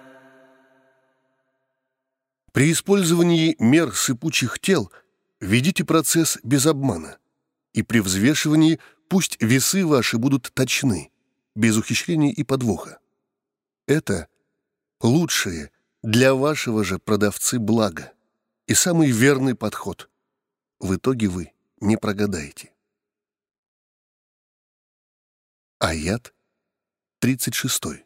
При 2.52 2.72
использовании 2.72 3.54
мер 3.60 3.94
сыпучих 3.94 4.58
тел 4.58 4.90
ведите 5.40 5.84
процесс 5.84 6.36
без 6.42 6.66
обмана, 6.66 7.16
и 7.72 7.84
при 7.84 8.00
взвешивании 8.00 8.80
пусть 9.08 9.40
весы 9.40 9.86
ваши 9.86 10.18
будут 10.18 10.50
точны, 10.52 11.12
без 11.54 11.76
ухищрений 11.76 12.30
и 12.30 12.42
подвоха. 12.42 12.98
Это 13.86 14.26
лучшее– 15.00 15.70
для 16.04 16.34
вашего 16.34 16.84
же 16.84 16.98
продавцы 16.98 17.58
благо 17.58 18.12
и 18.66 18.74
самый 18.74 19.10
верный 19.10 19.54
подход. 19.54 20.08
В 20.78 20.94
итоге 20.94 21.28
вы 21.28 21.52
не 21.80 21.96
прогадаете. 21.96 22.72
Аят 25.78 26.34
36. 27.20 28.04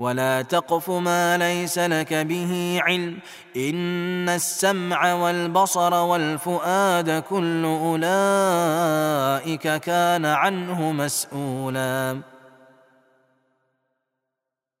ولا 0.00 0.42
تقف 0.42 0.90
ما 0.90 1.38
ليس 1.38 1.78
لك 1.78 2.14
به 2.14 2.78
علم 2.82 3.20
إن 3.56 4.28
السمع 4.28 5.14
والبصر 5.14 5.94
والفؤاد 5.94 7.22
كل 7.22 7.64
أولئك 7.64 9.00
كان 9.76 10.24
عنه 10.24 10.92
مسؤولا 10.92 12.20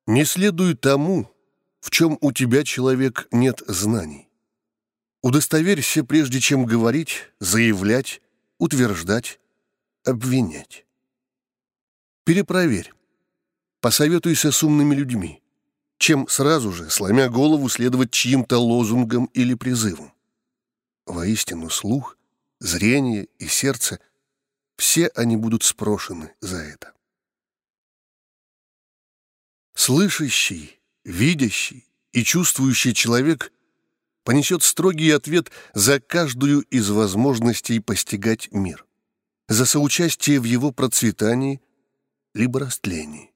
не 0.07 0.23
следуй 0.25 0.75
тому, 0.75 1.31
в 1.79 1.89
чем 1.89 2.17
у 2.21 2.31
тебя, 2.31 2.63
человек, 2.63 3.27
нет 3.31 3.63
знаний. 3.67 4.29
Удостоверься, 5.21 6.03
прежде 6.03 6.39
чем 6.39 6.65
говорить, 6.65 7.31
заявлять, 7.39 8.21
утверждать, 8.59 9.39
обвинять. 10.03 10.85
Перепроверь. 12.23 12.93
Посоветуйся 13.81 14.51
с 14.51 14.63
умными 14.63 14.95
людьми, 14.95 15.41
чем 15.97 16.27
сразу 16.27 16.71
же, 16.71 16.89
сломя 16.89 17.29
голову, 17.29 17.69
следовать 17.69 18.11
чьим-то 18.11 18.57
лозунгам 18.57 19.25
или 19.33 19.53
призывам. 19.53 20.11
Воистину, 21.05 21.69
слух, 21.69 22.17
зрение 22.59 23.27
и 23.37 23.47
сердце— 23.47 23.99
все 24.77 25.07
они 25.15 25.37
будут 25.37 25.63
спрошены 25.63 26.33
за 26.41 26.57
это. 26.57 26.94
Слышащий, 29.75 30.79
видящий 31.03 31.85
и 32.13 32.23
чувствующий 32.23 32.93
человек 32.93 33.51
понесет 34.23 34.63
строгий 34.63 35.11
ответ 35.11 35.51
за 35.73 35.99
каждую 35.99 36.61
из 36.61 36.89
возможностей 36.89 37.79
постигать 37.79 38.51
мир, 38.51 38.85
за 39.47 39.65
соучастие 39.65 40.39
в 40.39 40.45
его 40.45 40.71
процветании 40.71 41.61
либо 42.33 42.61
растлении. 42.61 43.31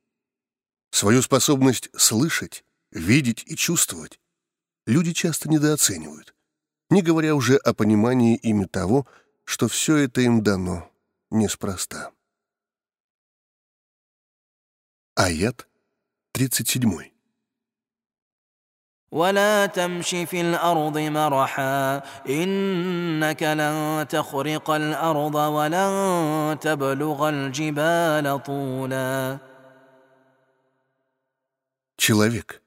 Свою 0.92 1.22
способность 1.22 1.90
слышать, 1.96 2.64
видеть 2.92 3.44
и 3.46 3.56
чувствовать 3.56 4.20
люди 4.88 5.14
часто 5.14 5.50
недооценивают, 5.50 6.34
не 6.90 7.02
говоря 7.02 7.36
уже 7.36 7.58
о 7.58 7.74
понимании 7.74 8.38
ими 8.38 8.66
того, 8.66 9.06
что 9.44 9.68
все 9.68 9.98
это 9.98 10.22
им 10.22 10.42
дано 10.42 10.90
неспроста. 11.30 12.12
Аят 15.16 15.69
37. 16.39 17.15
ولا 19.15 19.67
تمش 19.67 20.11
في 20.11 20.41
الأرض 20.41 20.99
مرحا 20.99 22.03
إنك 22.29 23.43
لن 23.43 24.07
تخرق 24.09 24.71
الأرض 24.71 25.35
ولن 25.35 26.59
تبلغ 26.61 27.29
الجبال 27.29 28.43
طولا 28.43 29.39
Человек, 31.97 32.61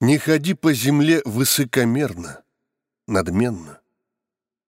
не 0.00 0.18
ходи 0.18 0.54
по 0.54 0.72
земле 0.72 1.22
высокомерно, 1.24 2.42
надменно. 3.06 3.80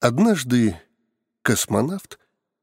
Однажды 0.00 0.80
космонавт 1.42 2.18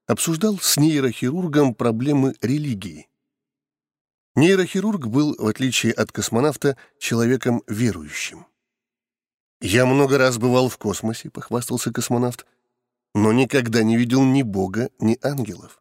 обсуждал 0.05 0.59
с 0.59 0.77
нейрохирургом 0.77 1.73
проблемы 1.73 2.35
религии. 2.41 3.09
Нейрохирург 4.35 5.07
был, 5.07 5.35
в 5.37 5.47
отличие 5.47 5.93
от 5.93 6.11
космонавта, 6.11 6.77
человеком 6.99 7.63
верующим. 7.67 8.45
«Я 9.60 9.86
много 9.86 10.18
раз 10.18 10.38
бывал 10.38 10.68
в 10.68 10.76
космосе», — 10.76 11.30
похвастался 11.30 11.92
космонавт, 11.92 12.46
«но 13.14 13.32
никогда 13.32 13.82
не 13.82 13.96
видел 13.96 14.24
ни 14.24 14.42
Бога, 14.42 14.90
ни 14.98 15.18
ангелов». 15.22 15.80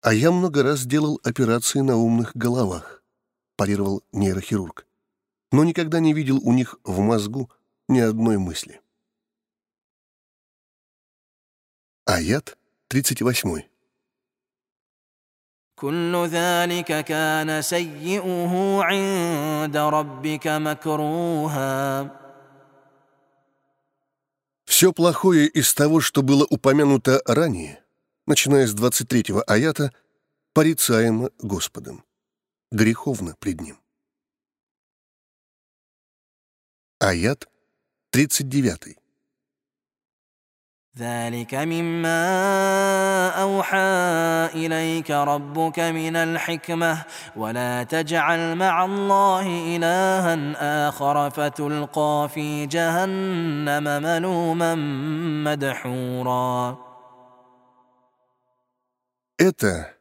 «А 0.00 0.14
я 0.14 0.30
много 0.30 0.62
раз 0.62 0.86
делал 0.86 1.20
операции 1.24 1.80
на 1.80 1.96
умных 1.96 2.36
головах», — 2.36 3.56
парировал 3.56 4.04
нейрохирург, 4.12 4.86
«но 5.50 5.64
никогда 5.64 5.98
не 5.98 6.12
видел 6.12 6.38
у 6.42 6.52
них 6.52 6.78
в 6.84 7.00
мозгу 7.00 7.50
ни 7.88 7.98
одной 7.98 8.38
мысли». 8.38 8.80
Аят 12.06 12.56
38. 12.88 13.64
كل 15.78 16.26
ذلك 16.26 17.04
كان 17.04 17.62
سيئه 17.62 18.82
عند 18.82 19.76
ربك 19.76 20.46
مكروها 20.46 22.21
все 24.83 24.91
плохое 24.91 25.47
из 25.47 25.73
того, 25.73 26.01
что 26.01 26.23
было 26.23 26.45
упомянуто 26.49 27.21
ранее, 27.25 27.81
начиная 28.27 28.67
с 28.67 28.75
23-го 28.75 29.41
аята, 29.47 29.93
порицаемо 30.51 31.31
Господом, 31.39 32.03
греховно 32.69 33.33
пред 33.39 33.61
Ним. 33.61 33.79
Аят 36.99 37.47
39. 38.09 38.97
ذلك 40.98 41.54
مما 41.54 42.18
أوحى 43.42 44.48
إليك 44.54 45.10
ربك 45.10 45.78
من 45.78 46.16
الحكمة 46.16 47.04
ولا 47.36 47.82
تجعل 47.82 48.56
مع 48.56 48.84
الله 48.84 49.76
إلها 49.76 50.34
آخر 50.88 51.30
فتلقى 51.30 52.30
في 52.34 52.66
جهنم 52.66 53.84
ملوما 54.02 54.74
مدحورا 55.44 56.88
Это 59.40 59.94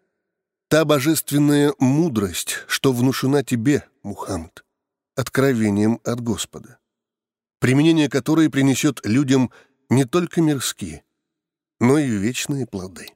та 0.67 0.83
божественная 0.83 1.71
мудрость, 1.77 2.65
что 2.67 2.91
внушена 2.91 3.43
тебе, 3.43 3.83
Мухаммад, 4.01 4.63
откровением 5.15 5.99
от 6.03 6.21
Господа, 6.21 6.79
применение 7.60 8.10
которой 8.10 8.49
принесет 8.49 9.05
людям – 9.05 9.60
не 9.90 10.04
только 10.04 10.40
мирские, 10.40 11.04
но 11.80 11.98
и 11.98 12.08
вечные 12.08 12.66
плоды. 12.66 13.08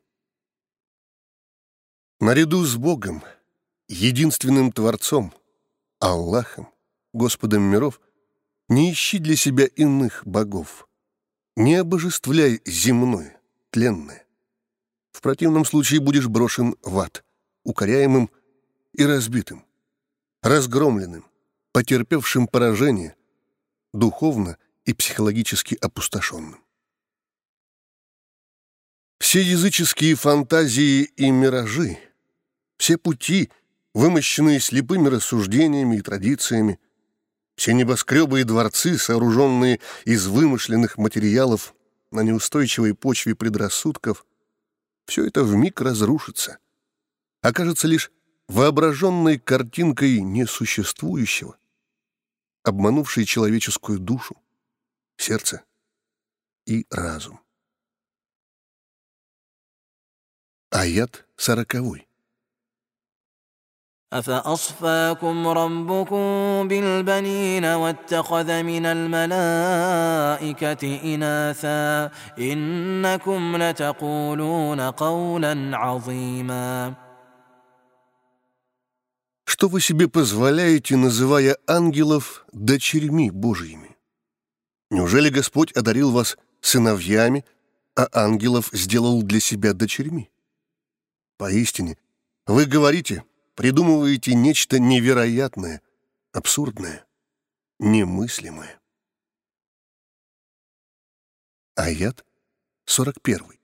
Наряду 2.21 2.65
с 2.65 2.77
Богом, 2.77 3.23
единственным 3.89 4.73
Творцом, 4.73 5.33
Аллахом, 6.01 6.69
Господом 7.13 7.63
миров, 7.63 8.01
Не 8.69 8.93
ищи 8.93 9.19
для 9.19 9.37
себя 9.37 9.67
иных 9.67 10.27
богов. 10.27 10.89
Не 11.57 11.77
обожествляй 11.77 12.61
земное, 12.65 13.41
тленное. 13.71 14.27
В 15.13 15.21
противном 15.21 15.65
случае 15.65 16.01
будешь 16.01 16.27
брошен 16.27 16.75
в 16.83 16.99
ад, 16.99 17.25
укоряемым 17.63 18.29
и 18.93 19.05
разбитым, 19.05 19.65
разгромленным, 20.43 21.25
потерпевшим 21.73 22.49
поражение, 22.49 23.15
духовно 23.93 24.59
и 24.87 24.95
психологически 24.95 25.77
опустошенным. 25.81 26.65
Все 29.19 29.43
языческие 29.43 30.15
фантазии 30.15 31.03
и 31.03 31.31
миражи, 31.31 31.99
все 32.79 32.97
пути, 32.97 33.51
вымощенные 33.95 34.61
слепыми 34.61 35.09
рассуждениями 35.09 35.97
и 35.97 36.03
традициями, 36.03 36.79
все 37.57 37.73
небоскребы 37.73 38.41
и 38.41 38.45
дворцы, 38.45 38.99
сооруженные 38.99 39.81
из 40.05 40.27
вымышленных 40.27 40.99
материалов 40.99 41.75
на 42.11 42.21
неустойчивой 42.21 42.95
почве 42.95 43.35
предрассудков, 43.35 44.25
все 45.07 45.27
это 45.27 45.43
вмиг 45.43 45.81
разрушится, 45.81 46.59
окажется 47.41 47.89
лишь 47.89 48.13
воображенной 48.49 49.39
картинкой 49.39 50.21
несуществующего, 50.21 51.57
обманувшей 52.63 53.25
человеческую 53.25 53.99
душу, 53.99 54.37
сердце 55.18 55.64
и 56.66 56.86
разум. 56.90 57.40
Аят 60.72 61.26
сороковой. 61.38 62.08
أفأصفاكم 64.14 65.48
ربكم 65.48 66.68
بالبنين 66.68 67.66
واتخذ 67.66 68.64
من 68.64 68.86
الملائكة 68.86 70.34
إناثا 71.16 72.12
إنكم 72.40 73.58
لتقولون 73.58 74.82
قولا 74.82 75.78
عظيما 75.78 76.96
Что 79.46 79.68
вы 79.68 79.80
себе 79.82 80.08
позволяете, 80.08 80.96
называя 80.98 81.56
ангелов 81.68 82.46
дочерьми 82.52 83.30
Божьими? 83.30 83.85
Неужели 84.91 85.29
Господь 85.29 85.73
одарил 85.73 86.13
вас 86.13 86.37
сыновьями, 86.61 87.45
а 87.97 88.09
ангелов 88.13 88.71
сделал 88.73 89.23
для 89.23 89.41
себя 89.41 89.73
дочерьми? 89.73 90.31
Поистине, 91.37 91.99
вы 92.47 92.67
говорите, 92.67 93.25
придумываете 93.55 94.35
нечто 94.35 94.79
невероятное, 94.79 95.83
абсурдное, 96.33 97.05
немыслимое. 97.79 98.81
Аят 101.75 102.25
41. 102.85 103.59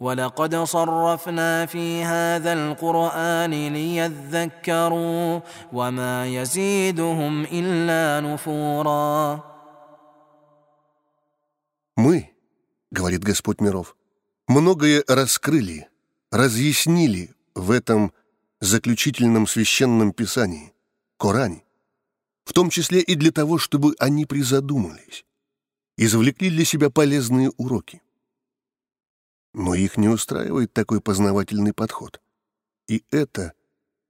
ولقد 0.00 0.56
صرفنا 0.56 1.66
في 1.66 2.04
هذا 2.04 2.52
القرآن 2.52 3.50
ليذكروا 3.72 5.40
وما 5.72 6.26
يزيدهم 6.26 7.42
إلا 7.42 8.20
نفورا 8.20 9.54
Мы, 11.96 12.30
говорит 12.90 13.22
Господь 13.22 13.60
миров, 13.60 13.96
многое 14.48 15.04
раскрыли, 15.06 15.88
разъяснили 16.32 17.30
в 17.54 17.70
этом 17.70 18.12
заключительном 18.60 19.46
священном 19.46 20.12
писании, 20.12 20.72
Коране, 21.18 21.62
в 22.44 22.52
том 22.52 22.68
числе 22.70 23.00
и 23.00 23.14
для 23.14 23.30
того, 23.30 23.58
чтобы 23.58 23.94
они 24.00 24.26
призадумались, 24.26 25.24
извлекли 25.96 26.50
для 26.50 26.64
себя 26.64 26.90
полезные 26.90 27.50
уроки. 27.56 28.02
но 29.53 29.73
их 29.75 29.97
не 29.97 30.07
устраивает 30.07 30.73
такой 30.73 31.01
познавательный 31.01 31.73
подход. 31.73 32.21
И 32.87 33.03
это 33.11 33.53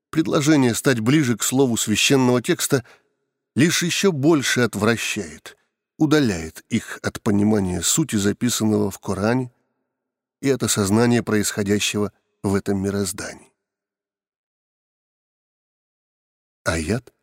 предложение 0.09 0.75
стать 0.75 0.99
ближе 0.99 1.37
к 1.37 1.43
слову 1.43 1.77
священного 1.77 2.41
текста 2.41 2.85
лишь 3.55 3.83
еще 3.83 4.11
больше 4.11 4.61
отвращает, 4.61 5.57
удаляет 5.97 6.63
их 6.69 6.99
от 7.03 7.21
понимания 7.21 7.81
сути 7.81 8.15
записанного 8.15 8.91
в 8.91 8.99
Коране 8.99 9.51
и 10.41 10.49
от 10.49 10.63
осознания 10.63 11.23
происходящего 11.23 12.13
в 12.43 12.55
этом 12.55 12.81
мироздании. 12.81 13.51
Аят 16.63 17.13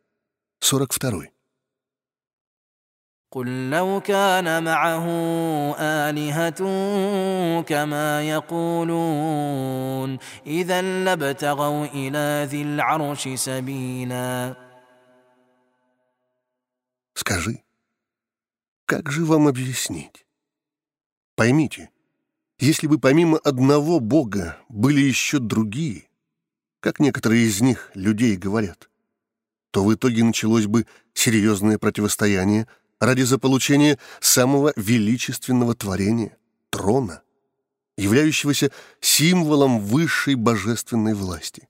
42. 0.61 1.36
قل 3.36 3.70
لو 3.70 4.02
كان 4.02 4.64
معه 4.64 5.06
آلهة 5.80 6.62
كما 7.62 8.24
يقولون 8.30 10.18
إذا 10.48 10.82
لابتغوا 10.82 11.86
إلى 11.86 12.48
ذي 12.50 12.62
العرش 12.62 13.30
سبيلا 13.36 14.56
Скажи, 17.14 17.64
как 18.86 19.12
же 19.12 19.24
вам 19.26 19.48
объяснить? 19.48 20.26
Поймите, 21.36 21.90
если 22.60 22.88
бы 22.88 23.00
помимо 23.00 23.38
одного 23.38 24.00
Бога 24.00 24.58
были 24.68 25.00
еще 25.00 25.40
другие, 25.40 26.10
как 26.82 27.00
некоторые 27.00 27.46
из 27.46 27.62
них 27.62 27.92
людей 27.94 28.36
говорят, 28.36 28.90
то 29.72 29.86
в 29.86 29.94
итоге 29.94 30.24
началось 30.24 30.66
бы 30.66 30.86
серьезное 31.14 31.78
противостояние 31.78 32.68
ради 33.01 33.23
заполучения 33.23 33.99
самого 34.21 34.73
величественного 34.77 35.75
творения— 35.75 36.37
трона, 36.71 37.23
являющегося 37.97 38.73
символом 39.01 39.81
высшей 39.81 40.35
божественной 40.35 41.15
власти. 41.15 41.69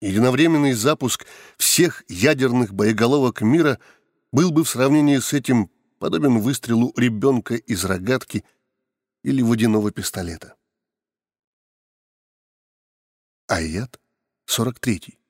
Единовременный 0.00 0.72
запуск 0.72 1.26
всех 1.58 2.02
ядерных 2.08 2.74
боеголовок 2.74 3.40
мира 3.40 3.78
был 4.32 4.50
бы 4.50 4.64
в 4.64 4.68
сравнении 4.68 5.18
с 5.18 5.32
этим 5.32 5.70
подобен 5.98 6.40
выстрелу 6.40 6.92
ребенка 6.96 7.54
из 7.54 7.84
рогатки 7.84 8.44
или 9.22 9.42
водяного 9.42 9.92
пистолета. 9.92 10.56
Аят 13.46 14.00
43. 14.46 15.21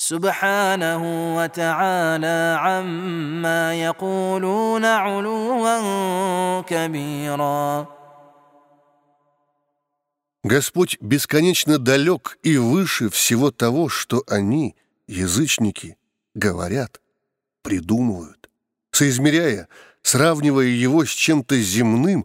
سبحانه 0.00 1.02
وتعالى 1.36 2.56
عما 2.60 3.74
يقولون 3.74 4.84
علوا 4.84 6.60
كبيرا 6.62 8.00
Господь 10.42 10.96
бесконечно 11.02 11.78
далек 11.78 12.38
и 12.42 12.56
выше 12.56 13.10
всего 13.10 13.50
того, 13.50 13.90
что 13.90 14.24
они, 14.26 14.74
язычники, 15.06 15.98
говорят, 16.34 17.02
придумывают, 17.62 18.48
соизмеряя, 18.90 19.68
сравнивая 20.00 20.64
его 20.64 21.04
с 21.04 21.10
чем-то 21.10 21.60
земным 21.60 22.24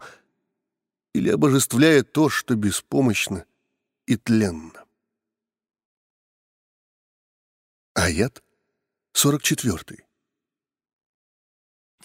или 1.14 1.30
обожествляя 1.30 2.04
то, 2.04 2.30
что 2.30 2.56
беспомощно 2.56 3.44
и 4.08 4.16
тленно. 4.16 4.86
Аят 7.98 8.44
44. 9.14 10.06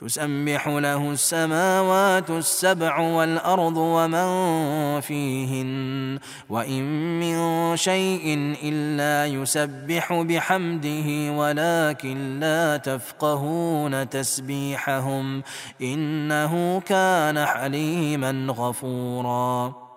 تسبح 0.00 0.68
له 0.68 1.12
السماوات 1.12 2.30
السبع 2.30 2.98
والأرض 2.98 3.76
ومن 3.76 5.00
فيهن 5.00 6.18
وإن 6.48 6.85
من 7.20 7.76
شيء 7.76 8.56
إلا 8.62 9.26
يسبح 9.26 10.22
بحمده 10.22 11.33
ولكن 11.33 12.40
لا 12.40 12.76
تفقهون 12.76 14.09
تسبيحهم 14.09 15.42
إنه 15.80 16.80
كان 16.80 17.46
حليما 17.46 18.46
غفورا 18.50 19.90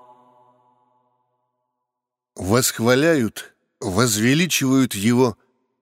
Восхваляют, 2.35 3.53
возвеличивают 3.79 4.95
его 4.95 5.37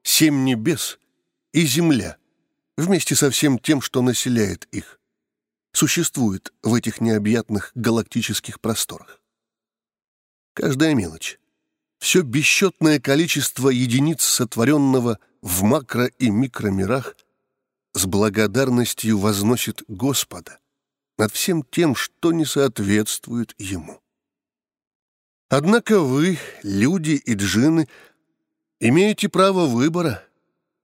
семь 0.07 0.45
небес 0.45 0.99
и 1.53 1.67
земля— 1.67 2.17
вместе 2.77 3.15
со 3.17 3.31
всем 3.31 3.59
тем, 3.59 3.81
что 3.81 4.03
населяет 4.03 4.67
их, 4.71 5.01
существует 5.73 6.53
в 6.63 6.75
этих 6.75 7.01
необъятных 7.01 7.73
галактических 7.75 8.61
просторах. 8.61 9.21
Каждая 10.55 10.95
мелочь, 10.95 11.39
все 11.99 12.23
бесчетное 12.23 13.01
количество 13.01 13.69
единиц 13.69 14.23
сотворенного 14.23 15.19
в 15.43 15.65
макро- 15.65 16.13
и 16.19 16.31
микромирах 16.31 17.17
с 17.95 18.07
благодарностью 18.07 19.19
возносит 19.19 19.83
Господа 19.89 20.61
над 21.19 21.33
всем 21.33 21.63
тем, 21.63 21.95
что 21.95 22.33
не 22.33 22.45
соответствует 22.45 23.55
Ему. 23.59 24.01
Однако 25.49 26.01
вы, 26.01 26.39
люди 26.63 27.13
и 27.13 27.35
джинны, 27.35 27.89
имеете 28.81 29.29
право 29.29 29.67
выбора— 29.67 30.23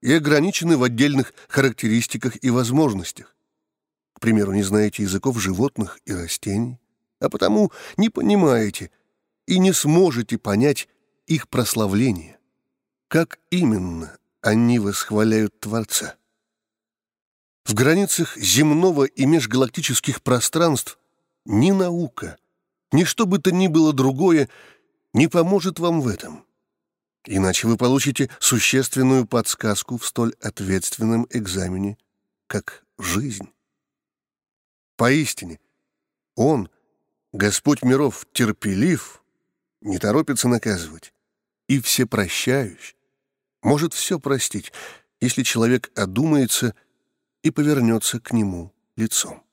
и 0.03 0.13
ограничены 0.13 0.77
в 0.77 0.83
отдельных 0.83 1.33
характеристиках 1.49 2.37
и 2.43 2.51
возможностях. 2.51 3.35
К 4.15 4.21
примеру, 4.21 4.53
не 4.53 4.63
знаете 4.63 5.05
языков 5.05 5.41
животных 5.41 5.99
и 6.05 6.13
растений, 6.13 6.79
а 7.21 7.31
потому 7.31 7.73
не 7.97 8.11
понимаете 8.11 8.91
и 9.47 9.59
не 9.59 9.73
сможете 9.73 10.39
понять 10.39 10.89
их 11.27 11.49
прославление. 11.49 12.39
Как 13.09 13.39
именно 13.51 14.19
они 14.43 14.79
восхваляют 14.79 15.59
Творца? 15.61 16.17
В 17.65 17.75
границах 17.75 18.37
земного 18.37 19.05
и 19.05 19.25
межгалактических 19.25 20.21
пространств 20.23 20.99
ни 21.45 21.71
наука, 21.71 22.39
ни 22.91 23.05
что 23.05 23.25
бы 23.25 23.39
то 23.39 23.53
ни 23.53 23.69
было 23.69 23.93
другое 23.93 24.49
не 25.13 25.29
поможет 25.29 25.79
вам 25.79 26.01
в 26.01 26.09
этом. 26.09 26.45
Иначе 27.25 27.69
вы 27.69 27.77
получите 27.77 28.31
существенную 28.41 29.27
подсказку 29.27 29.97
в 29.97 30.07
столь 30.07 30.35
ответственном 30.41 31.27
экзамене, 31.31 31.97
как 32.49 32.85
жизнь. 32.99 33.49
Поистине, 34.97 35.61
Он, 36.35 36.69
Господь 37.33 37.83
миров, 37.83 38.27
терпелив, 38.33 39.23
не 39.81 39.99
торопится 39.99 40.49
наказывать, 40.49 41.13
и 41.69 41.81
всепрощающий, 41.81 42.97
может 43.63 43.95
все 43.95 44.19
простить, 44.19 44.73
если 45.21 45.45
человек 45.45 45.97
одумается 45.97 46.75
и 47.43 47.51
повернется 47.51 48.19
к 48.19 48.33
нему 48.33 48.75
лицом. 48.97 49.45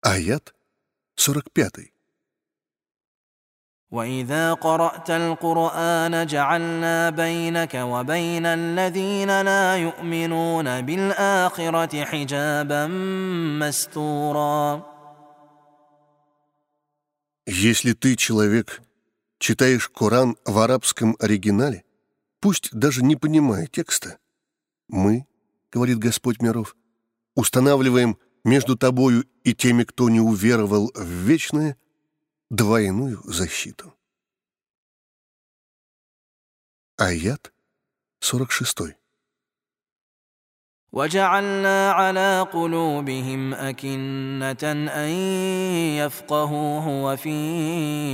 Аят 0.00 0.54
45. 1.14 1.92
واذا 3.93 4.53
قرات 4.53 5.09
القران 5.09 6.25
جعلنا 6.25 7.09
بينك 7.09 7.73
وبين 7.75 8.45
الذين 8.45 9.41
لا 9.41 9.77
يؤمنون 9.77 10.81
بالاخره 10.81 12.05
حجابا 12.05 12.87
مستورا 13.61 14.93
Если 17.45 17.93
ты, 17.93 18.15
человек, 18.15 18.81
читаешь 19.37 19.89
Коран 19.89 20.37
в 20.45 20.57
арабском 20.57 21.15
оригинале, 21.19 21.83
пусть 22.39 22.73
даже 22.73 23.03
не 23.03 23.15
понимая 23.15 23.67
текста, 23.67 24.17
мы, 24.87 25.27
говорит 25.71 25.99
Господь 25.99 26.41
миров, 26.41 26.75
устанавливаем 27.35 28.17
между 28.43 28.75
тобою 28.75 29.25
и 29.43 29.53
теми, 29.53 29.83
кто 29.83 30.09
не 30.09 30.21
уверовал 30.21 30.91
в 30.95 31.05
вечное, 31.05 31.77
двойную 32.49 33.21
защиту. 33.23 33.93
Аят 36.97 37.51
46. 38.19 38.95
وجعلنا 40.93 41.91
على 41.91 42.47
قلوبهم 42.53 43.53
أكنة 43.53 44.63
أن 44.93 45.09
يفقهوه 45.97 46.87
وفي 46.87 47.33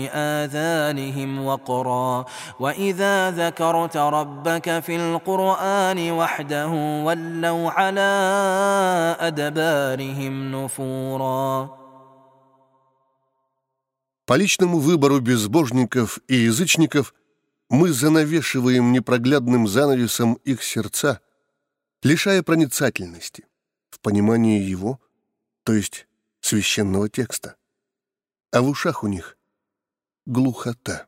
آذانهم 0.10 1.46
وقرا 1.46 2.26
وإذا 2.60 3.32
ذكرت 3.32 3.98
ربك 3.98 4.80
في 4.80 4.96
القرآن 4.96 6.12
وحده 6.12 6.68
ولوا 7.06 7.70
على 7.70 8.10
أدبارهم 9.20 10.52
نفورا 10.56 11.80
По 14.27 14.37
личному 14.37 14.79
выбору 14.79 15.21
безбожников 15.21 16.19
и 16.29 16.35
язычников 16.35 17.15
мы 17.69 17.93
занавешиваем 17.93 18.93
непроглядным 18.93 19.69
занавесом 19.69 20.35
их 20.45 20.63
сердца, 20.63 21.21
лишая 22.03 22.43
проницательности 22.43 23.47
в 23.91 24.01
понимании 24.01 24.63
его, 24.63 24.99
то 25.63 25.75
есть 25.75 26.07
священного 26.41 27.11
текста. 27.11 27.57
А 28.51 28.63
в 28.63 28.69
ушах 28.69 29.05
у 29.05 29.09
них 29.09 29.37
глухота. 30.25 31.07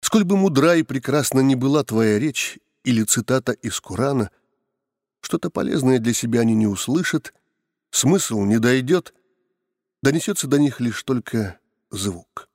Сколь 0.00 0.24
бы 0.24 0.36
мудра 0.36 0.74
и 0.74 0.82
прекрасна 0.82 1.40
ни 1.40 1.54
была 1.54 1.84
твоя 1.84 2.18
речь 2.18 2.58
или 2.82 3.04
цитата 3.04 3.52
из 3.52 3.80
Корана, 3.80 4.32
что-то 5.20 5.50
полезное 5.50 6.00
для 6.00 6.14
себя 6.14 6.40
они 6.40 6.54
не 6.56 6.66
услышат, 6.66 7.32
смысл 7.92 8.40
не 8.42 8.58
дойдет— 8.58 9.14
донесется 10.02 10.46
до 10.46 10.58
них 10.58 10.80
лишь 10.80 11.02
только 11.02 11.60
звук. 11.90 12.48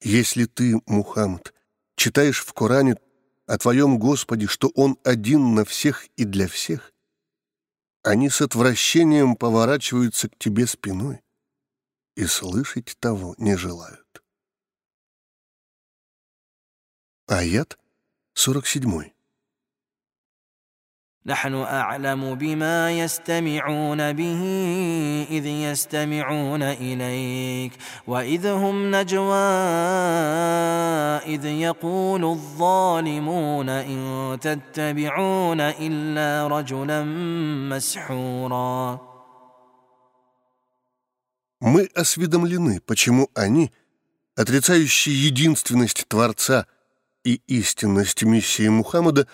Если 0.00 0.46
ты, 0.46 0.80
Мухаммад, 0.86 1.54
читаешь 1.96 2.44
в 2.44 2.52
Коране 2.52 2.96
о 3.46 3.58
твоем 3.58 3.98
Господе, 3.98 4.46
что 4.46 4.68
Он 4.74 4.98
один 5.04 5.54
на 5.54 5.64
всех 5.64 6.06
и 6.16 6.24
для 6.24 6.48
всех, 6.48 6.92
они 8.02 8.28
с 8.28 8.40
отвращением 8.40 9.36
поворачиваются 9.36 10.28
к 10.28 10.36
тебе 10.36 10.66
спиной 10.66 11.22
и 12.16 12.26
слышать 12.26 12.96
того 12.98 13.34
не 13.38 13.56
желают. 13.56 14.22
Аят 17.26 17.78
47. 18.34 19.12
نحن 21.27 21.53
اعلم 21.53 22.35
بما 22.35 22.91
يستمعون 22.91 24.13
به 24.13 24.41
اذ 25.29 25.45
يستمعون 25.45 26.63
اليك 26.63 27.71
واذ 28.07 28.47
هم 28.47 28.95
نجوى 28.95 29.35
اذ 31.35 31.45
يقول 31.45 32.25
الظالمون 32.25 33.69
ان 33.69 34.37
تتبعون 34.41 35.61
الا 35.61 36.47
رجلا 36.47 37.03
مسحورا 37.69 38.99
Мы 41.59 41.89
осведомлены, 41.95 42.79
почему 42.81 43.29
они, 43.33 43.71
отрицающие 44.35 45.25
единственность 45.25 46.07
Творца 46.07 46.67
и 47.23 47.41
истинность 47.47 48.21
миссии 48.21 48.69
Мухаммада, 48.69 49.27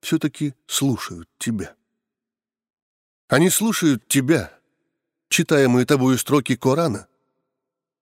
все-таки 0.00 0.54
слушают 0.66 1.28
тебя. 1.38 1.74
Они 3.28 3.50
слушают 3.50 4.08
тебя, 4.08 4.52
читаемые 5.28 5.86
тобою 5.86 6.18
строки 6.18 6.56
Корана, 6.56 7.06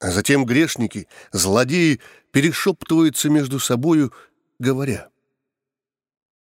а 0.00 0.11
затем 0.11 0.46
грешники, 0.46 1.08
злодеи 1.32 2.00
перешептываются 2.30 3.28
между 3.28 3.58
собою, 3.58 4.12
говоря, 4.58 5.11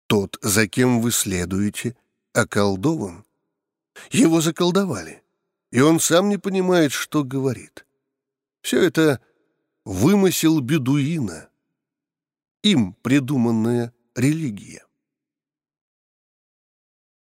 «Тот, 0.07 0.39
за 0.41 0.69
кем 0.69 1.01
вы 1.01 1.11
следуете, 1.11 1.97
околдован. 2.33 3.25
Его 4.11 4.41
заколдовали, 4.41 5.23
и 5.73 5.81
он 5.81 6.01
сам 6.01 6.29
не 6.29 6.37
понимает, 6.37 6.93
что 6.93 7.25
говорит. 7.25 7.87
Все 8.61 8.83
это 8.83 9.21
вымысел 9.85 10.61
бедуина, 10.61 11.49
им 12.63 12.93
придуманная 13.03 13.93
религия». 14.15 14.86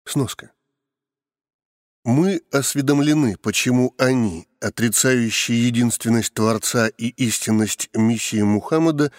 Сноска. 0.09 0.53
Мы 2.05 2.42
осведомлены, 2.51 3.37
почему 3.37 3.94
они, 3.99 4.49
отрицающие 4.61 5.66
единственность 5.66 6.33
Творца 6.33 6.88
и 6.88 7.09
истинность 7.09 7.90
миссии 7.92 8.40
Мухаммада, 8.40 9.12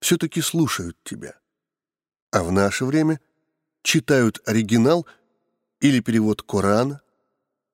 все-таки 0.00 0.42
слушают 0.42 0.98
тебя, 1.02 1.40
а 2.30 2.42
в 2.44 2.52
наше 2.52 2.84
время 2.84 3.20
читают 3.82 4.46
оригинал 4.46 5.06
или 5.80 6.00
перевод 6.00 6.42
Корана, 6.42 7.00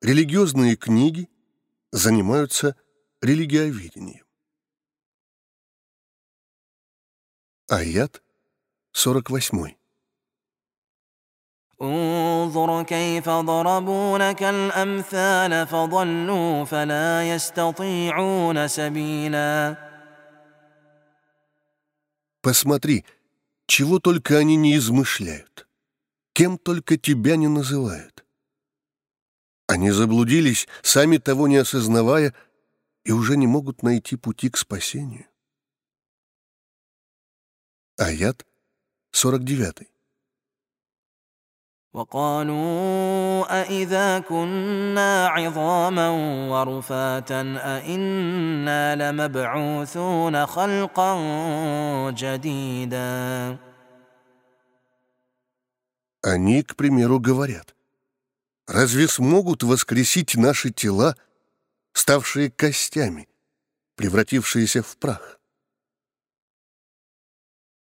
религиозные 0.01 0.77
книги, 0.77 1.29
занимаются 1.91 2.77
религиоведением. 3.21 4.25
Аят 7.69 8.23
48. 8.93 9.82
انظر 11.82 12.84
كيف 12.84 13.30
ضربوا 13.30 14.18
لك 14.18 14.44
الامثال 14.44 15.68
فضلوا 15.68 16.66
فلا 16.66 17.36
يستطيعون 17.36 18.68
سبيلا 18.68 19.88
Посмотри, 22.42 23.04
чего 23.66 24.00
только 24.00 24.38
они 24.38 24.56
не 24.56 24.78
измышляют, 24.78 25.68
кем 26.34 26.58
только 26.58 26.96
тебя 26.98 27.36
не 27.36 27.50
называют. 27.50 28.24
Они 29.68 29.92
заблудились, 29.92 30.68
сами 30.82 31.18
того 31.18 31.50
не 31.50 31.58
осознавая, 31.58 32.34
и 33.04 33.12
уже 33.12 33.36
не 33.36 33.48
могут 33.48 33.84
найти 33.84 34.16
пути 34.16 34.50
к 34.50 34.56
спасению. 34.56 35.26
Аят 37.98 38.46
49. 39.12 39.90
وقالوا 41.94 43.62
أإذا 43.62 44.20
كنا 44.20 45.28
عظاما 45.28 46.10
ورفاتا 46.50 47.42
أإنا 47.58 48.96
لمبعوثون 48.96 50.46
خلقا 50.46 51.12
جديدا 52.12 53.58
Они, 56.24 56.62
к 56.62 56.76
примеру, 56.76 57.20
говорят, 57.20 57.74
разве 58.68 59.08
смогут 59.08 59.64
воскресить 59.64 60.36
наши 60.36 60.72
тела, 60.72 61.16
ставшие 61.94 62.52
костями, 62.52 63.30
превратившиеся 63.96 64.84
в 64.84 64.98
прах? 64.98 65.40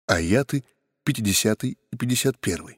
Аяты 0.05 0.63
50 1.03 1.63
и 1.63 1.77
51. 1.97 2.77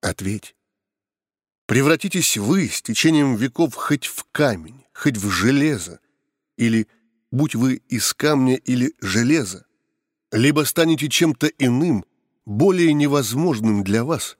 Ответь. 0.00 0.54
Превратитесь 1.66 2.36
вы 2.36 2.68
с 2.68 2.80
течением 2.80 3.34
веков 3.36 3.74
хоть 3.74 4.06
в 4.06 4.24
камень, 4.32 4.84
хоть 4.94 5.16
в 5.16 5.28
железо, 5.30 6.00
или, 6.56 6.88
будь 7.30 7.54
вы 7.54 7.82
из 7.88 8.14
камня 8.14 8.56
или 8.56 8.94
железа, 9.00 9.66
либо 10.32 10.64
станете 10.64 11.08
чем-то 11.08 11.48
иным, 11.58 12.04
более 12.46 12.92
невозможным 12.94 13.84
для 13.84 14.04
вас, 14.04 14.38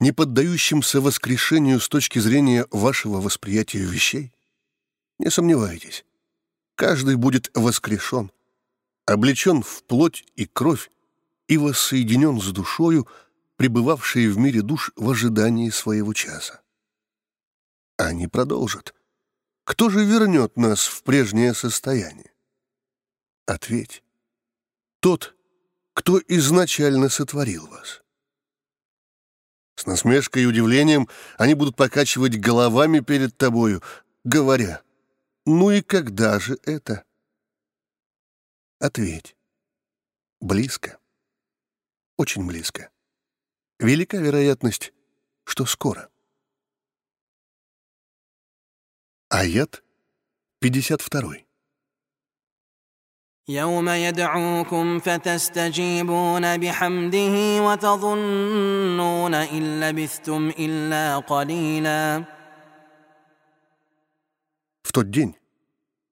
не 0.00 0.12
поддающимся 0.12 1.00
воскрешению 1.00 1.80
с 1.80 1.88
точки 1.88 2.18
зрения 2.18 2.66
вашего 2.70 3.20
восприятия 3.20 3.78
вещей? 3.78 4.32
Не 5.18 5.30
сомневайтесь, 5.30 6.04
каждый 6.74 7.16
будет 7.16 7.50
воскрешен, 7.54 8.30
облечен 9.06 9.62
в 9.62 9.82
плоть 9.84 10.24
и 10.34 10.44
кровь 10.44 10.90
и 11.48 11.56
воссоединен 11.56 12.40
с 12.40 12.52
душою, 12.52 13.08
пребывавшие 13.56 14.30
в 14.30 14.38
мире 14.38 14.62
душ 14.62 14.92
в 14.96 15.10
ожидании 15.10 15.70
своего 15.70 16.12
часа. 16.12 16.62
Они 17.96 18.28
продолжат. 18.28 18.94
Кто 19.64 19.90
же 19.90 20.04
вернет 20.04 20.56
нас 20.56 20.86
в 20.86 21.02
прежнее 21.02 21.54
состояние? 21.54 22.32
Ответь. 23.46 24.02
Тот, 25.00 25.34
кто 25.94 26.20
изначально 26.28 27.08
сотворил 27.08 27.66
вас. 27.66 28.02
С 29.76 29.86
насмешкой 29.86 30.44
и 30.44 30.46
удивлением 30.46 31.08
они 31.36 31.54
будут 31.54 31.76
покачивать 31.76 32.38
головами 32.38 33.00
перед 33.00 33.36
тобою, 33.36 33.82
говоря, 34.24 34.82
«Ну 35.44 35.70
и 35.70 35.82
когда 35.82 36.38
же 36.38 36.58
это?» 36.64 37.04
Ответь. 38.78 39.36
Близко. 40.40 40.98
Очень 42.16 42.46
близко 42.46 42.90
велика 43.81 44.17
вероятность, 44.17 44.93
что 45.43 45.65
скоро. 45.65 46.09
Аят 49.29 49.83
52. 50.59 51.45
يوم 53.47 53.89
يدعوكم 53.89 54.99
فتستجيبون 54.99 56.57
بحمده 56.57 57.61
وتظنون 57.61 59.33
إن 59.33 59.79
لبثتم 59.79 60.49
إلا 60.59 61.17
قليلا 61.17 62.25
В 64.83 64.91
тот 64.93 65.09
день, 65.09 65.37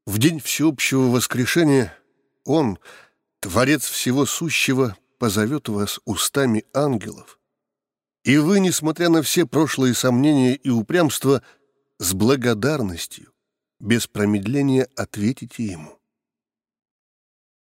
в 0.05 0.17
день 0.17 0.39
всеобщего 0.39 1.09
воскрешения, 1.11 1.93
Он, 2.45 2.79
Творец 3.41 3.83
всего 3.83 4.25
сущего, 4.25 4.95
позовет 5.17 5.67
вас 5.69 5.99
устами 6.05 6.63
ангелов — 6.73 7.42
и 8.24 8.38
вы, 8.38 8.58
несмотря 8.58 9.10
на 9.10 9.22
все 9.22 9.46
прошлые 9.46 9.94
сомнения 9.94 10.54
и 10.54 10.70
упрямство, 10.70 11.42
с 11.98 12.14
благодарностью, 12.14 13.32
без 13.78 14.06
промедления 14.06 14.88
ответите 14.96 15.64
ему. 15.64 16.00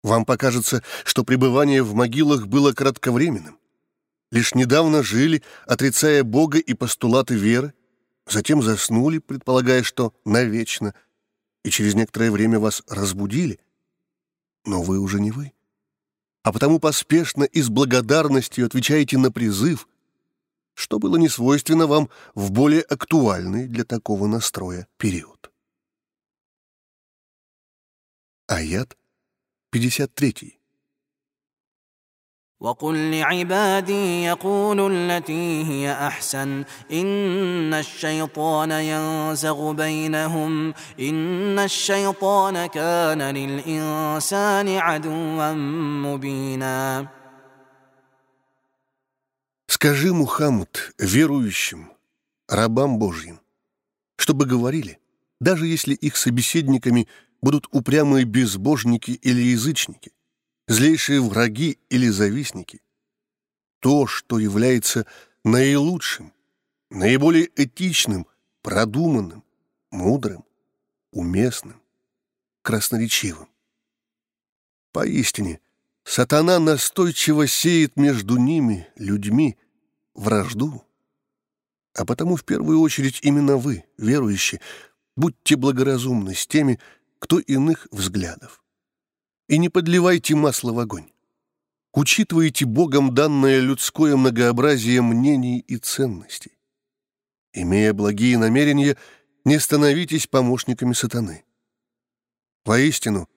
Вам 0.03 0.25
покажется, 0.25 0.83
что 1.03 1.23
пребывание 1.25 1.83
в 1.83 1.93
могилах 1.93 2.47
было 2.47 2.71
кратковременным. 2.71 3.59
Лишь 4.31 4.55
недавно 4.55 5.03
жили, 5.03 5.43
отрицая 5.65 6.23
Бога 6.23 6.59
и 6.59 6.73
постулаты 6.73 7.35
веры, 7.35 7.73
затем 8.25 8.61
заснули, 8.61 9.19
предполагая, 9.19 9.83
что 9.83 10.13
навечно, 10.25 10.93
и 11.63 11.69
через 11.69 11.93
некоторое 11.93 12.31
время 12.31 12.59
вас 12.59 12.83
разбудили. 12.87 13.59
Но 14.65 14.81
вы 14.81 14.99
уже 14.99 15.19
не 15.19 15.31
вы. 15.31 15.51
А 16.43 16.53
потому 16.53 16.79
поспешно 16.79 17.43
и 17.43 17.61
с 17.61 17.69
благодарностью 17.69 18.65
отвечаете 18.65 19.17
на 19.17 19.29
призыв— 19.29 19.89
что 20.76 20.98
было 20.98 21.16
не 21.16 21.28
свойственно 21.28 21.86
вам 21.86 22.08
в 22.34 22.50
более 22.50 22.82
актуальный 22.82 23.66
для 23.68 23.84
такого 23.84 24.26
настроя 24.26 24.86
период. 24.98 25.50
Аят 28.48 28.96
53. 29.72 30.58
وقل 32.62 33.10
لعبادي 33.10 34.22
يقولوا 34.24 34.90
التي 34.90 35.64
هي 35.64 35.92
احسن 35.92 36.64
ان 36.92 37.74
الشيطان 37.74 38.70
ينزغ 38.70 39.72
بينهم 39.72 40.74
ان 41.00 41.58
الشيطان 41.58 42.66
كان 42.66 43.22
للانسان 43.22 44.68
عدوا 44.68 45.52
مبينا 46.06 47.08
Скажи, 49.79 50.11
Мухаммад, 50.11 50.91
верующим, 50.97 51.91
рабам 52.47 52.97
Божьим, 52.97 53.39
чтобы 54.15 54.47
говорили, 54.47 54.99
даже 55.39 55.67
если 55.67 55.93
их 55.93 56.17
собеседниками 56.17 57.07
будут 57.43 57.67
упрямые 57.69 58.25
безбожники 58.25 59.11
или 59.11 59.39
язычники, 59.39 60.13
злейшие 60.67 61.21
враги 61.21 61.77
или 61.91 62.07
завистники, 62.09 62.81
то, 63.79 64.07
что 64.07 64.39
является 64.39 65.05
наилучшим, 65.43 66.33
наиболее 66.89 67.47
этичным, 67.55 68.25
продуманным, 68.63 69.43
мудрым, 69.91 70.43
уместным, 71.11 71.79
красноречивым. 72.63 73.47
Поистине, 74.91 75.59
сатана 76.03 76.57
настойчиво 76.57 77.45
сеет 77.45 77.95
между 77.95 78.37
ними, 78.37 78.87
людьми, 78.95 79.55
вражду. 80.17 80.83
А 81.95 82.03
потому 82.05 82.35
в 82.35 82.43
первую 82.43 82.81
очередь 82.81 83.19
именно 83.21 83.55
вы, 83.55 83.85
верующие, 83.97 84.59
будьте 85.15 85.55
благоразумны 85.55 86.35
с 86.35 86.45
теми, 86.45 86.79
кто 87.19 87.39
иных 87.39 87.87
взглядов. 87.91 88.63
И 89.47 89.57
не 89.57 89.69
подливайте 89.69 90.35
масло 90.35 90.73
в 90.73 90.79
огонь. 90.79 91.09
Учитывайте 91.93 92.65
Богом 92.65 93.15
данное 93.15 93.59
людское 93.59 94.15
многообразие 94.17 95.01
мнений 95.01 95.59
и 95.59 95.77
ценностей. 95.77 96.51
Имея 97.53 97.93
благие 97.93 98.37
намерения, 98.37 98.97
не 99.45 99.59
становитесь 99.59 100.27
помощниками 100.27 100.93
сатаны. 100.93 101.45
Воистину, 102.65 103.27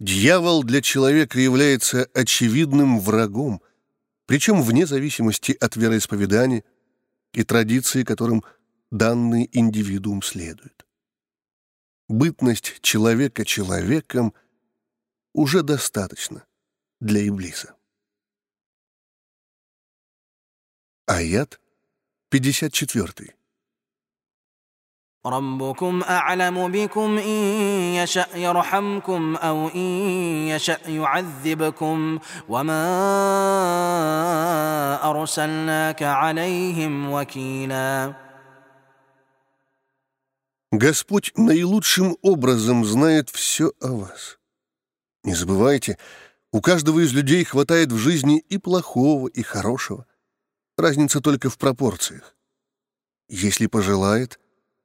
дьявол 0.00 0.64
для 0.64 0.80
человека 0.80 1.38
является 1.38 2.08
очевидным 2.14 2.98
врагом– 2.98 3.60
причем 4.31 4.61
вне 4.61 4.85
зависимости 4.85 5.53
от 5.53 5.75
вероисповедания 5.75 6.63
и 7.33 7.43
традиции, 7.43 8.03
которым 8.03 8.43
данный 8.91 9.49
индивидуум 9.51 10.21
следует. 10.21 10.85
Бытность 12.09 12.81
человека 12.81 13.45
человеком 13.45 14.33
уже 15.33 15.61
достаточно 15.63 16.45
для 16.99 17.27
Иблиса. 17.27 17.75
Аят 21.05 21.59
54. 22.29 23.37
ربكم 25.27 26.03
أعلم 26.03 26.71
بكم 26.71 27.17
إن 27.17 27.43
يشأ 27.95 28.27
يرحمكم 28.35 29.35
أو 29.35 29.67
إن 29.67 29.87
يشأ 30.47 30.77
يعذبكم 30.87 32.19
وما 32.49 32.77
أرسلناك 35.21 36.03
عليهم 36.03 37.11
وكيلا 37.11 38.13
Господь 40.71 41.31
наилучшим 41.37 42.17
образом 42.21 42.83
знает 42.83 43.29
все 43.29 43.71
о 43.79 43.93
вас. 43.93 44.37
Не 45.23 45.33
забывайте, 45.33 45.97
у 46.51 46.61
каждого 46.61 46.99
из 46.99 47.13
людей 47.13 47.43
хватает 47.45 47.91
в 47.91 47.97
жизни 47.97 48.39
и 48.49 48.57
плохого, 48.57 49.27
и 49.27 49.43
хорошего. 49.43 50.05
Разница 50.77 51.21
только 51.21 51.49
в 51.49 51.57
пропорциях. 51.57 52.35
Если 53.29 53.67
пожелает, 53.67 54.39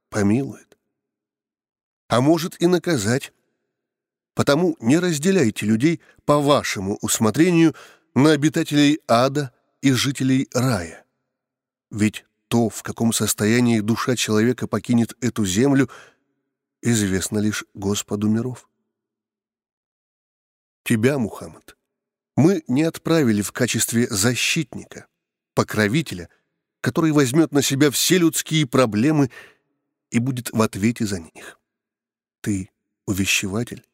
помилует. 0.08 0.78
А 2.08 2.20
может 2.20 2.60
и 2.60 2.66
наказать. 2.66 3.32
Потому 4.34 4.76
не 4.80 4.98
разделяйте 4.98 5.66
людей 5.66 6.00
по 6.24 6.38
вашему 6.38 6.96
усмотрению 7.02 7.74
на 8.14 8.32
обитателей 8.32 9.00
ада 9.06 9.52
и 9.81 9.91
жителей 9.91 10.49
рая. 10.53 11.05
Ведь 11.91 12.25
то, 12.47 12.69
в 12.69 12.83
каком 12.83 13.13
состоянии 13.13 13.79
душа 13.79 14.15
человека 14.15 14.67
покинет 14.67 15.15
эту 15.21 15.45
землю, 15.45 15.89
известно 16.81 17.39
лишь 17.39 17.65
Господу 17.73 18.29
миров. 18.29 18.69
Тебя, 20.83 21.17
Мухаммад, 21.17 21.75
мы 22.35 22.63
не 22.67 22.83
отправили 22.83 23.41
в 23.41 23.51
качестве 23.51 24.07
защитника, 24.07 25.07
покровителя, 25.53 26.29
который 26.81 27.11
возьмет 27.11 27.51
на 27.51 27.61
себя 27.61 27.91
все 27.91 28.17
людские 28.19 28.65
проблемы 28.65 29.29
и 30.11 30.19
будет 30.19 30.51
в 30.51 30.61
ответе 30.61 31.05
за 31.05 31.19
них. 31.19 31.59
Ты— 32.41 32.69
увещеватель, 33.07 33.85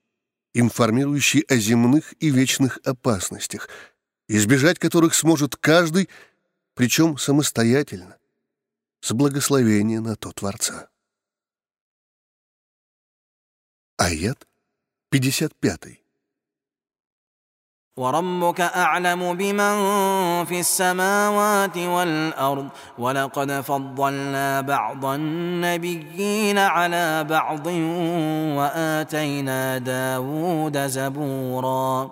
информирующий 0.54 1.42
о 1.42 1.56
земных 1.56 2.14
и 2.20 2.30
вечных 2.30 2.80
опасностях, 2.84 3.70
избежать 4.33 4.79
которых 4.79 5.15
сможет 5.15 5.57
каждый, 5.57 6.09
причем 6.75 7.19
самостоятельно, 7.19 8.19
с 9.01 9.13
благословения 9.13 10.01
на 10.01 10.17
то 10.17 10.33
Творца. 10.33 10.89
Аят 13.97 14.47
55. 15.11 16.01
وربك 17.99 18.61
أعلم 18.61 19.35
بمن 19.35 19.75
في 20.45 20.61
السماوات 20.61 21.77
والأرض 21.77 22.69
ولقد 22.99 23.61
فضلنا 23.61 24.61
بعض 24.61 25.05
النبيين 25.05 26.59
على 26.59 27.25
بعض 27.25 27.67
وآتينا 28.57 29.79
داود 29.79 30.87
زبورا 30.87 32.11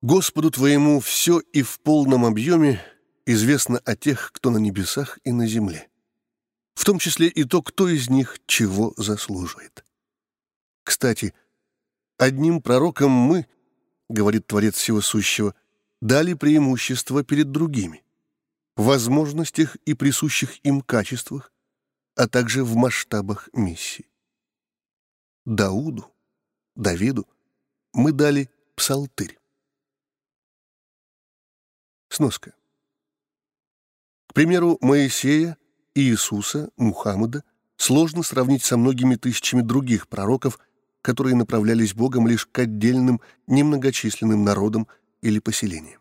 Господу 0.00 0.52
твоему 0.52 1.00
все 1.00 1.40
и 1.40 1.62
в 1.62 1.80
полном 1.80 2.24
объеме 2.24 2.80
известно 3.26 3.78
о 3.78 3.96
тех, 3.96 4.30
кто 4.32 4.50
на 4.50 4.58
небесах 4.58 5.18
и 5.24 5.32
на 5.32 5.48
земле, 5.48 5.90
в 6.74 6.84
том 6.84 7.00
числе 7.00 7.26
и 7.26 7.42
то, 7.42 7.62
кто 7.62 7.88
из 7.88 8.08
них 8.08 8.38
чего 8.46 8.94
заслуживает. 8.96 9.84
Кстати, 10.84 11.34
одним 12.16 12.62
пророкам 12.62 13.10
мы, 13.10 13.48
говорит 14.08 14.46
Творец 14.46 14.76
Всего 14.76 15.00
Сущего, 15.00 15.56
дали 16.00 16.34
преимущество 16.34 17.24
перед 17.24 17.50
другими, 17.50 18.04
в 18.76 18.84
возможностях 18.84 19.74
и 19.84 19.94
присущих 19.94 20.64
им 20.64 20.80
качествах, 20.80 21.52
а 22.14 22.28
также 22.28 22.62
в 22.62 22.76
масштабах 22.76 23.48
миссии. 23.52 24.08
Дауду, 25.44 26.06
Давиду 26.76 27.26
мы 27.92 28.12
дали 28.12 28.48
псалтырь. 28.76 29.38
Сноска. 32.08 32.54
К 34.28 34.34
примеру, 34.34 34.78
Моисея, 34.80 35.56
Иисуса, 35.94 36.70
Мухаммада 36.76 37.44
сложно 37.76 38.22
сравнить 38.22 38.62
со 38.64 38.76
многими 38.76 39.16
тысячами 39.16 39.62
других 39.62 40.08
пророков, 40.08 40.58
которые 41.02 41.34
направлялись 41.34 41.94
Богом 41.94 42.26
лишь 42.26 42.46
к 42.46 42.58
отдельным 42.58 43.20
немногочисленным 43.46 44.44
народам 44.44 44.86
или 45.22 45.38
поселениям. 45.38 46.00